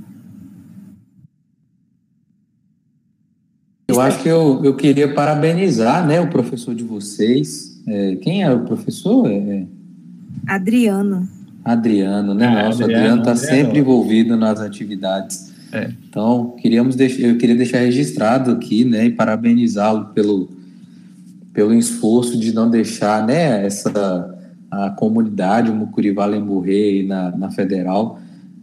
[3.87, 7.79] Eu acho que eu, eu queria parabenizar né, o professor de vocês.
[7.87, 9.27] É, quem é o professor?
[9.27, 9.37] É...
[9.37, 9.67] é.
[10.47, 11.29] Adriano.
[11.63, 12.47] Adriano, né?
[12.47, 15.53] Ah, Nossa, Adriano está sempre envolvido nas atividades.
[15.71, 15.91] É.
[16.09, 20.56] Então, queríamos deixar, eu queria deixar registrado aqui, né, e parabenizá-lo pelo,
[21.57, 24.37] pelo esforço de não deixar né, essa
[24.69, 28.19] a comunidade, o Mucurival morrer na, na Federal.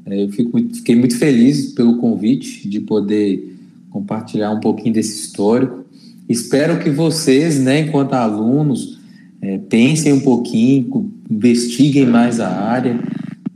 [0.06, 3.52] É, eu fiquei muito feliz pelo convite de poder
[3.90, 5.84] compartilhar um pouquinho desse histórico.
[6.28, 9.00] Espero que vocês, né, enquanto alunos,
[9.42, 13.00] é, pensem um pouquinho, investiguem mais a área.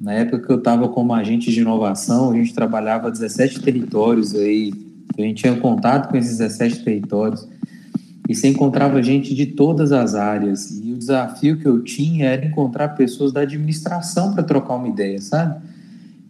[0.01, 4.72] Na época que eu estava como agente de inovação, a gente trabalhava 17 territórios aí,
[5.16, 7.47] a gente tinha contato com esses 17 territórios
[8.29, 10.79] e você encontrava gente de todas as áreas.
[10.85, 15.18] E o desafio que eu tinha era encontrar pessoas da administração para trocar uma ideia,
[15.18, 15.57] sabe?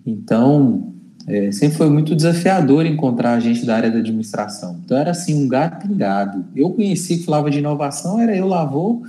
[0.06, 0.92] Então,
[1.26, 4.78] é, sempre foi muito desafiador encontrar gente da área da administração.
[4.84, 6.44] Então, era assim, um gato pingado.
[6.54, 9.02] Eu conheci que falava de inovação, era eu, Lavô,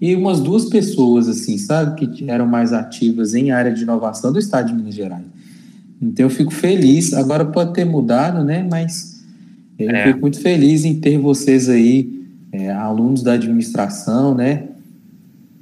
[0.00, 4.38] e umas duas pessoas, assim, sabe, que eram mais ativas em área de inovação do
[4.38, 5.26] estado de Minas Gerais.
[6.00, 7.12] Então, eu fico feliz.
[7.12, 8.66] Agora pode ter mudado, né?
[8.68, 9.22] Mas
[9.78, 10.06] eu é.
[10.06, 12.18] fico muito feliz em ter vocês aí
[12.52, 14.68] é, alunos da administração, né?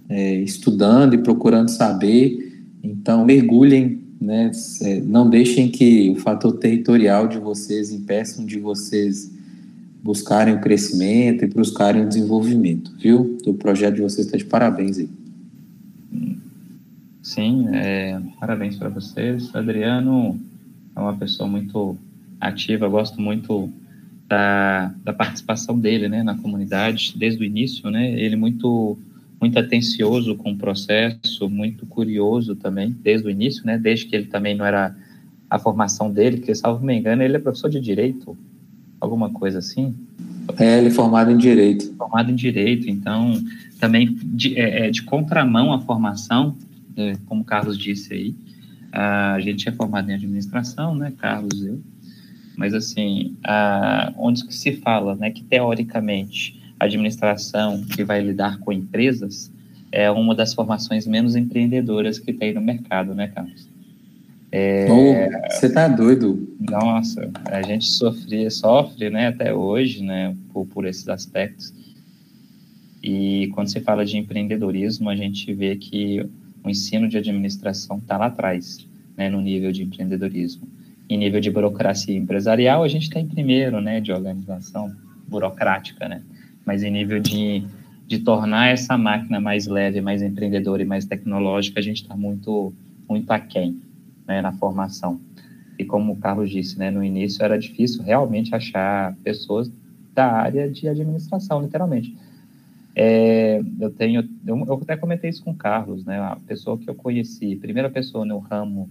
[0.08, 2.62] é, estudando e procurando saber.
[2.82, 4.50] Então, mergulhem, né?
[4.82, 9.30] É, não deixem que o fator territorial de vocês impeçam de vocês
[10.02, 13.36] buscarem o crescimento e buscarem o desenvolvimento, viu?
[13.46, 15.08] O projeto de vocês está de parabéns aí.
[17.22, 19.54] Sim, é, parabéns para vocês.
[19.54, 20.40] Adriano
[20.96, 21.96] é uma pessoa muito
[22.40, 23.70] ativa, gosto muito
[24.28, 28.12] da, da participação dele né, na comunidade, desde o início, né?
[28.12, 28.98] Ele muito
[29.40, 33.78] muito atencioso com o processo, muito curioso também, desde o início, né?
[33.78, 34.96] Desde que ele também não era
[35.48, 38.36] a formação dele, que, salvo me engano, ele é professor de Direito,
[39.00, 39.94] alguma coisa assim.
[40.58, 41.94] É, ele é formado em Direito.
[41.94, 43.40] Formado em Direito, então,
[43.78, 46.56] também de, é, é de contramão à formação,
[46.96, 48.34] é, como o Carlos disse aí,
[48.90, 51.80] a gente é formado em Administração, né, Carlos eu,
[52.58, 58.72] mas assim, a, onde se fala, né, que teoricamente a administração que vai lidar com
[58.72, 59.48] empresas
[59.92, 63.68] é uma das formações menos empreendedoras que tem no mercado, né, Carlos?
[64.50, 66.52] É, oh, você tá doido?
[66.58, 71.72] Nossa, a gente sofre, sofre, né, até hoje, né, por, por esses aspectos.
[73.00, 76.26] E quando se fala de empreendedorismo, a gente vê que
[76.64, 78.84] o ensino de administração está lá atrás,
[79.16, 80.66] né, no nível de empreendedorismo.
[81.08, 84.94] Em nível de burocracia empresarial, a gente está em primeiro, né, de organização
[85.26, 86.22] burocrática, né,
[86.64, 87.64] mas em nível de,
[88.06, 92.72] de tornar essa máquina mais leve, mais empreendedora e mais tecnológica, a gente está muito,
[93.08, 93.80] muito aquém
[94.26, 95.18] né, na formação.
[95.78, 99.70] E como o Carlos disse, né, no início era difícil realmente achar pessoas
[100.14, 102.14] da área de administração, literalmente.
[102.94, 106.94] É, eu tenho, eu, até comentei isso com o Carlos, né, a pessoa que eu
[106.94, 108.90] conheci, primeira pessoa no ramo,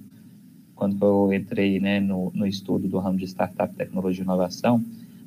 [0.77, 4.81] quando eu entrei, né, no, no estudo do ramo de startup, tecnologia e inovação,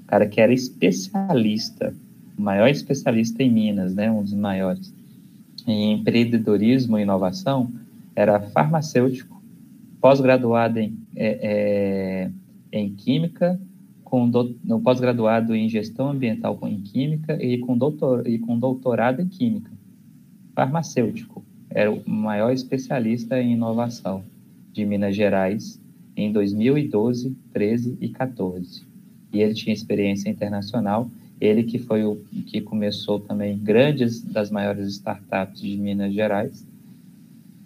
[0.07, 1.95] cara que era especialista,
[2.39, 4.95] o maior especialista em Minas, né, um dos maiores,
[5.67, 7.71] em empreendedorismo e inovação,
[8.15, 9.43] era farmacêutico,
[10.01, 12.31] pós-graduado em, é,
[12.73, 13.61] é, em Química,
[14.05, 19.27] com do, pós-graduado em Gestão Ambiental em Química e com, doutor, e com doutorado em
[19.27, 19.71] Química.
[20.55, 24.25] Farmacêutico, era o maior especialista em inovação
[24.73, 25.81] de Minas Gerais
[26.17, 28.83] em 2012, 13 e 14.
[29.33, 31.11] E ele tinha experiência internacional,
[31.41, 32.17] ele que foi o
[32.47, 36.67] que começou também grandes das maiores startups de Minas Gerais,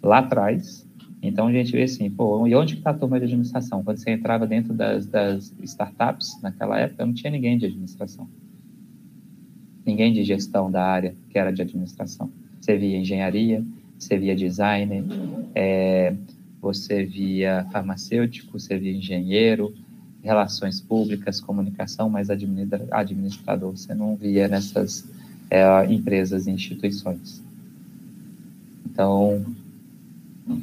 [0.01, 0.85] lá atrás,
[1.27, 3.83] então a gente vê assim, pô, e onde está a turma de administração?
[3.83, 8.29] Quando você entrava dentro das, das startups, naquela época, não tinha ninguém de administração.
[9.83, 12.29] Ninguém de gestão da área que era de administração.
[12.61, 13.65] Você via engenharia,
[13.97, 15.03] você via designer,
[15.55, 16.13] é,
[16.65, 19.71] você via farmacêutico, você via engenheiro,
[20.23, 25.07] relações públicas, comunicação, mas administrador você não via nessas
[25.51, 25.63] é,
[25.93, 27.43] empresas e instituições.
[28.83, 29.45] Então,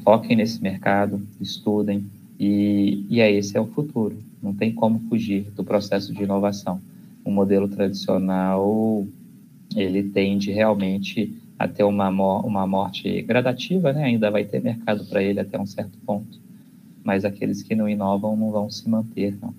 [0.02, 2.04] foquem nesse mercado, estudem,
[2.36, 4.18] e, e é esse é o futuro.
[4.42, 6.80] Não tem como fugir do processo de inovação.
[7.24, 9.06] O modelo tradicional,
[9.76, 11.32] ele tende realmente
[11.62, 14.02] a ter uma, uma morte gradativa, né?
[14.02, 16.40] ainda vai ter mercado para ele até um certo ponto,
[17.04, 19.54] mas aqueles que não inovam não vão se manter, não.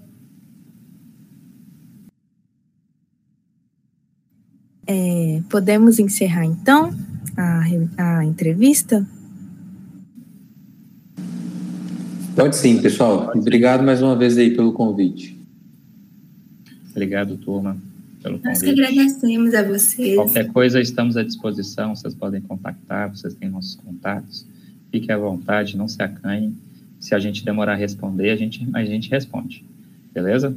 [4.86, 6.94] É, podemos encerrar então
[7.38, 7.64] a,
[7.98, 9.08] a entrevista?
[12.36, 13.32] Pode sim, pessoal.
[13.34, 15.40] Obrigado mais uma vez aí pelo convite.
[16.92, 17.78] Obrigado, turma,
[18.24, 18.48] pelo convite.
[18.48, 20.16] Nós que agradecemos a vocês.
[20.16, 21.96] Qualquer coisa, estamos à disposição.
[21.96, 24.48] Vocês podem contactar, vocês têm nossos contatos.
[24.90, 26.56] Fique à vontade, não se acanhem.
[27.00, 29.64] Se a gente demorar a responder, a gente, a gente responde.
[30.14, 30.56] Beleza?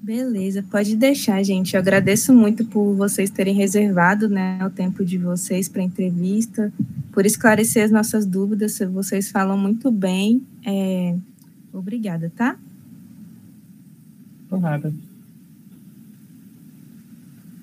[0.00, 1.74] Beleza, pode deixar, gente.
[1.74, 6.72] Eu agradeço muito por vocês terem reservado né, o tempo de vocês para a entrevista,
[7.12, 8.78] por esclarecer as nossas dúvidas.
[8.92, 10.40] Vocês falam muito bem.
[10.64, 11.16] É...
[11.72, 12.56] Obrigada, tá?
[14.48, 14.92] Por nada.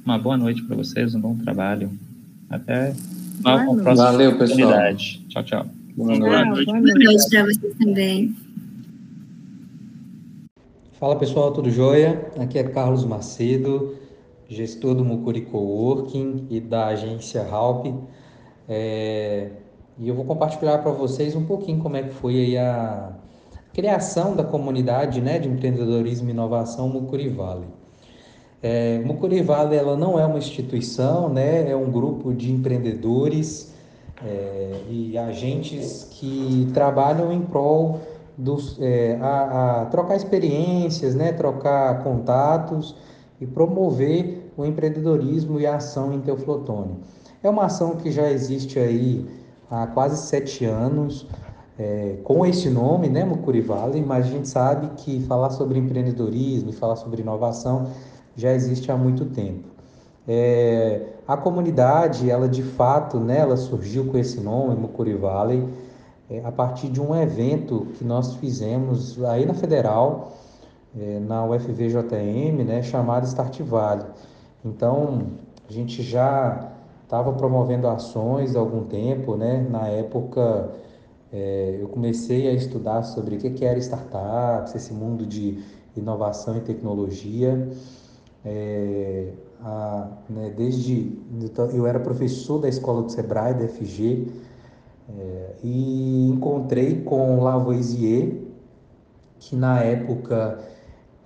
[0.05, 1.89] Uma boa noite para vocês, um bom trabalho.
[2.47, 2.93] Até
[3.39, 4.95] uma próxima Valeu, pessoal.
[4.95, 5.65] Tchau, tchau.
[5.97, 6.65] Boa noite.
[6.65, 8.35] Boa noite, para vocês também.
[10.99, 12.31] Fala pessoal, tudo jóia?
[12.39, 13.95] Aqui é Carlos Macedo,
[14.47, 17.87] gestor do Mucuri Coworking e da agência Halp.
[18.69, 19.49] É,
[19.97, 23.11] e eu vou compartilhar para vocês um pouquinho como é que foi aí a
[23.73, 27.65] criação da comunidade né, de empreendedorismo e inovação Mucuri Vale.
[28.67, 33.71] É, Mucuri Vale ela não é uma instituição, né, é um grupo de empreendedores
[34.25, 37.99] é, e agentes que trabalham em prol
[38.35, 42.95] dos, é, a, a, trocar experiências, né, trocar contatos
[43.39, 46.97] e promover o empreendedorismo e a ação em Teoflotone.
[47.43, 49.27] É uma ação que já existe aí
[49.69, 51.27] há quase sete anos,
[51.77, 56.71] é, com esse nome, né, Mucuri Valley, mas a gente sabe que falar sobre empreendedorismo
[56.71, 57.91] e falar sobre inovação
[58.35, 59.67] já existe há muito tempo.
[60.27, 65.67] É, a comunidade, ela de fato, né, ela surgiu com esse nome, Mucuri Valley,
[66.29, 70.33] é, a partir de um evento que nós fizemos aí na Federal,
[70.97, 74.05] é, na UFVJM, né, chamado Start Valley.
[74.63, 75.27] Então,
[75.69, 76.71] a gente já
[77.03, 79.65] estava promovendo ações há algum tempo, né?
[79.69, 80.71] Na época,
[81.31, 85.63] é, eu comecei a estudar sobre o que, que era startups, esse mundo de
[85.95, 87.69] inovação e tecnologia.
[88.45, 89.31] É,
[89.61, 91.17] a, né, desde
[91.73, 94.27] eu era professor da escola do Sebrae, da FG,
[95.09, 98.43] é, e encontrei com Lavoisier,
[99.39, 100.59] que na época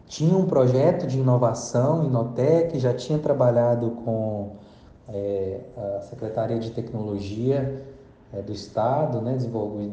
[0.07, 4.55] tinha um projeto de inovação, Inotec, já tinha trabalhado com
[5.07, 7.83] é, a Secretaria de Tecnologia
[8.33, 9.37] é, do Estado, né,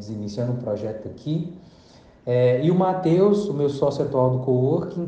[0.09, 1.53] iniciando um projeto aqui.
[2.25, 5.07] É, e o Matheus, o meu sócio atual do Coworking,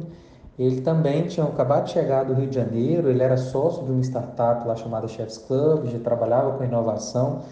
[0.60, 4.01] ele também tinha acabado de chegar do Rio de Janeiro, ele era sócio de uma
[4.01, 7.43] startup lá chamada Chefs Club, já trabalhava com inovação,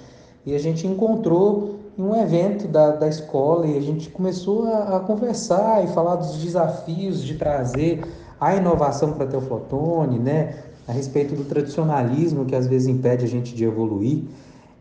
[0.45, 4.97] e a gente encontrou em um evento da, da escola e a gente começou a,
[4.97, 8.03] a conversar e falar dos desafios de trazer
[8.39, 10.53] a inovação para Teoflotone, né?
[10.88, 14.24] a respeito do tradicionalismo que às vezes impede a gente de evoluir.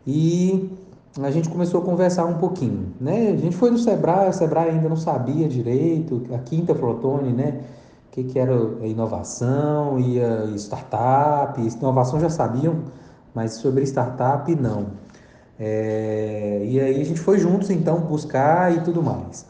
[0.05, 0.69] E
[1.21, 3.31] a gente começou a conversar um pouquinho, né?
[3.31, 7.59] A gente foi no Sebrae, o Sebrae ainda não sabia direito, a quinta Flotone, né?
[8.17, 8.51] Que, que era
[8.81, 10.17] inovação e
[10.55, 11.61] startup.
[11.61, 12.85] Inovação já sabiam,
[13.31, 14.87] mas sobre startup não.
[15.59, 19.45] É, e aí a gente foi juntos então buscar e tudo mais.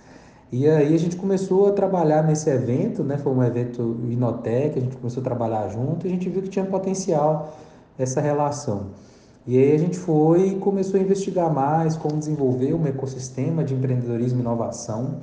[0.51, 3.17] E aí a gente começou a trabalhar nesse evento, né?
[3.17, 6.49] Foi um evento Inotec, a gente começou a trabalhar junto e a gente viu que
[6.49, 7.57] tinha potencial
[7.97, 8.87] essa relação.
[9.45, 13.73] E aí a gente foi e começou a investigar mais como desenvolver um ecossistema de
[13.73, 15.21] empreendedorismo e inovação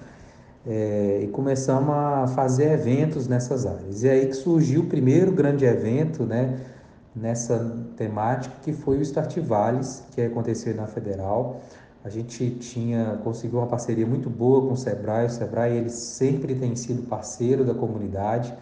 [0.67, 4.03] é, e começamos a fazer eventos nessas áreas.
[4.03, 6.59] E aí que surgiu o primeiro grande evento, né?
[7.15, 11.61] Nessa temática que foi o Start Vales, que aconteceu na Federal.
[12.03, 15.27] A gente tinha conseguiu uma parceria muito boa com o Sebrae.
[15.27, 18.53] O Sebrae ele sempre tem sido parceiro da comunidade.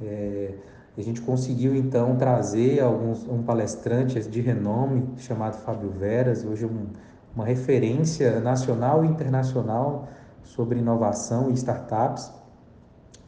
[0.00, 0.50] É,
[0.98, 6.86] a gente conseguiu então trazer alguns um palestrante de renome chamado Fábio Veras, hoje um,
[7.34, 10.08] uma referência nacional e internacional
[10.54, 12.30] sobre inovação e startups.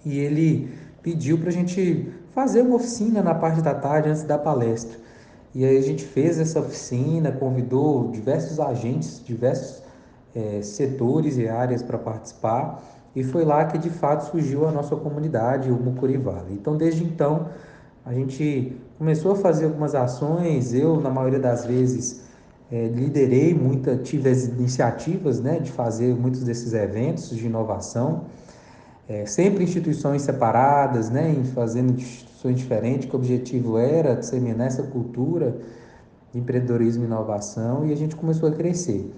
[0.04, 0.72] E ele
[1.02, 4.98] pediu para a gente fazer uma oficina na parte da tarde antes da palestra.
[5.54, 9.82] E aí a gente fez essa oficina, convidou diversos agentes, diversos
[10.34, 12.82] é, setores e áreas para participar,
[13.14, 16.20] e foi lá que de fato surgiu a nossa comunidade, o Mucuri.
[16.50, 17.48] Então, desde então,
[18.04, 20.74] a gente começou a fazer algumas ações.
[20.74, 22.23] Eu, na maioria das vezes,
[22.74, 28.24] é, liderei muita, tive as iniciativas né, de fazer muitos desses eventos de inovação,
[29.08, 35.56] é, sempre instituições separadas, né, fazendo instituições diferentes, que o objetivo era disseminar essa cultura
[36.32, 39.08] de empreendedorismo e inovação, e a gente começou a crescer.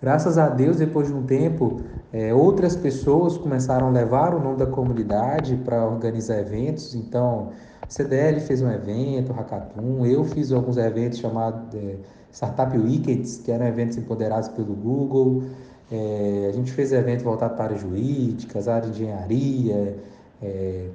[0.00, 1.80] Graças a Deus, depois de um tempo,
[2.12, 6.94] é, outras pessoas começaram a levar o nome da comunidade para organizar eventos.
[6.94, 7.50] Então,
[7.88, 11.96] CDL fez um evento, Hackathon, eu fiz alguns eventos chamados é,
[12.32, 15.44] Startup Weekends, que eram eventos empoderados pelo Google.
[15.90, 19.98] É, a gente fez eventos voltados para áreas jurídicas, área de engenharia,
[20.42, 20.88] é,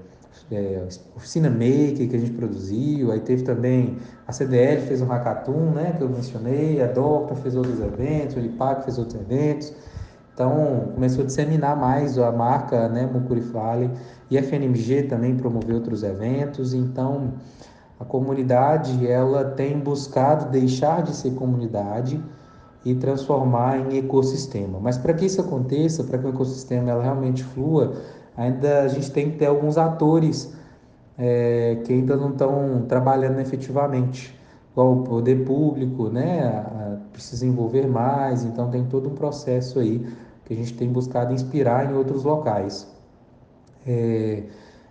[0.51, 5.71] é, oficina Maker que a gente produziu, aí teve também a CDL fez um hackathon,
[5.71, 9.73] né, que eu mencionei, a Docta fez outros eventos, o Lipac fez outros eventos,
[10.33, 13.89] então começou a disseminar mais a marca, né, Mucurifale,
[14.29, 17.33] e a FNMG também promoveu outros eventos, então
[17.99, 22.23] a comunidade ela tem buscado deixar de ser comunidade
[22.85, 24.79] e transformar em ecossistema.
[24.79, 27.95] Mas para que isso aconteça, para que o ecossistema ela realmente flua,
[28.35, 30.53] ainda a gente tem que ter alguns atores
[31.17, 34.37] é, que ainda não estão trabalhando efetivamente,
[34.71, 40.07] igual o poder público, né, precisa envolver mais, então tem todo um processo aí
[40.45, 42.87] que a gente tem buscado inspirar em outros locais.
[43.85, 44.43] É,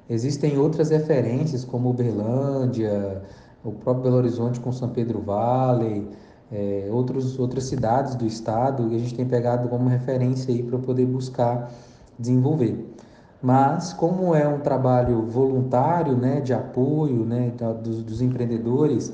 [0.09, 3.23] existem outras referências como Uberlândia,
[3.65, 6.09] o próprio Belo Horizonte com São Pedro Valley,
[6.51, 10.79] é, outros, outras cidades do estado que a gente tem pegado como referência aí para
[10.79, 11.71] poder buscar
[12.19, 12.95] desenvolver.
[13.43, 17.53] Mas, como é um trabalho voluntário, né, de apoio né,
[17.83, 19.13] dos, dos empreendedores,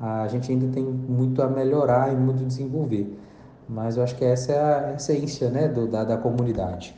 [0.00, 3.18] a gente ainda tem muito a melhorar e muito a desenvolver.
[3.68, 6.94] Mas eu acho que essa é a essência né, do, da, da comunidade.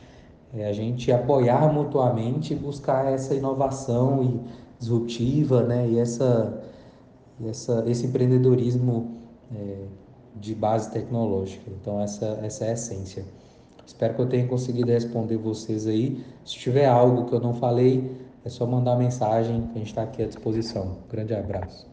[0.53, 4.39] É a gente apoiar mutuamente e buscar essa inovação e
[4.79, 5.87] disruptiva, né?
[5.89, 6.63] E essa,
[7.45, 9.17] essa esse empreendedorismo
[9.53, 9.83] é,
[10.35, 11.69] de base tecnológica.
[11.81, 13.25] Então essa essa é a essência.
[13.85, 16.23] Espero que eu tenha conseguido responder vocês aí.
[16.43, 20.21] Se tiver algo que eu não falei, é só mandar mensagem, a gente está aqui
[20.21, 20.97] à disposição.
[21.09, 21.87] Grande abraço.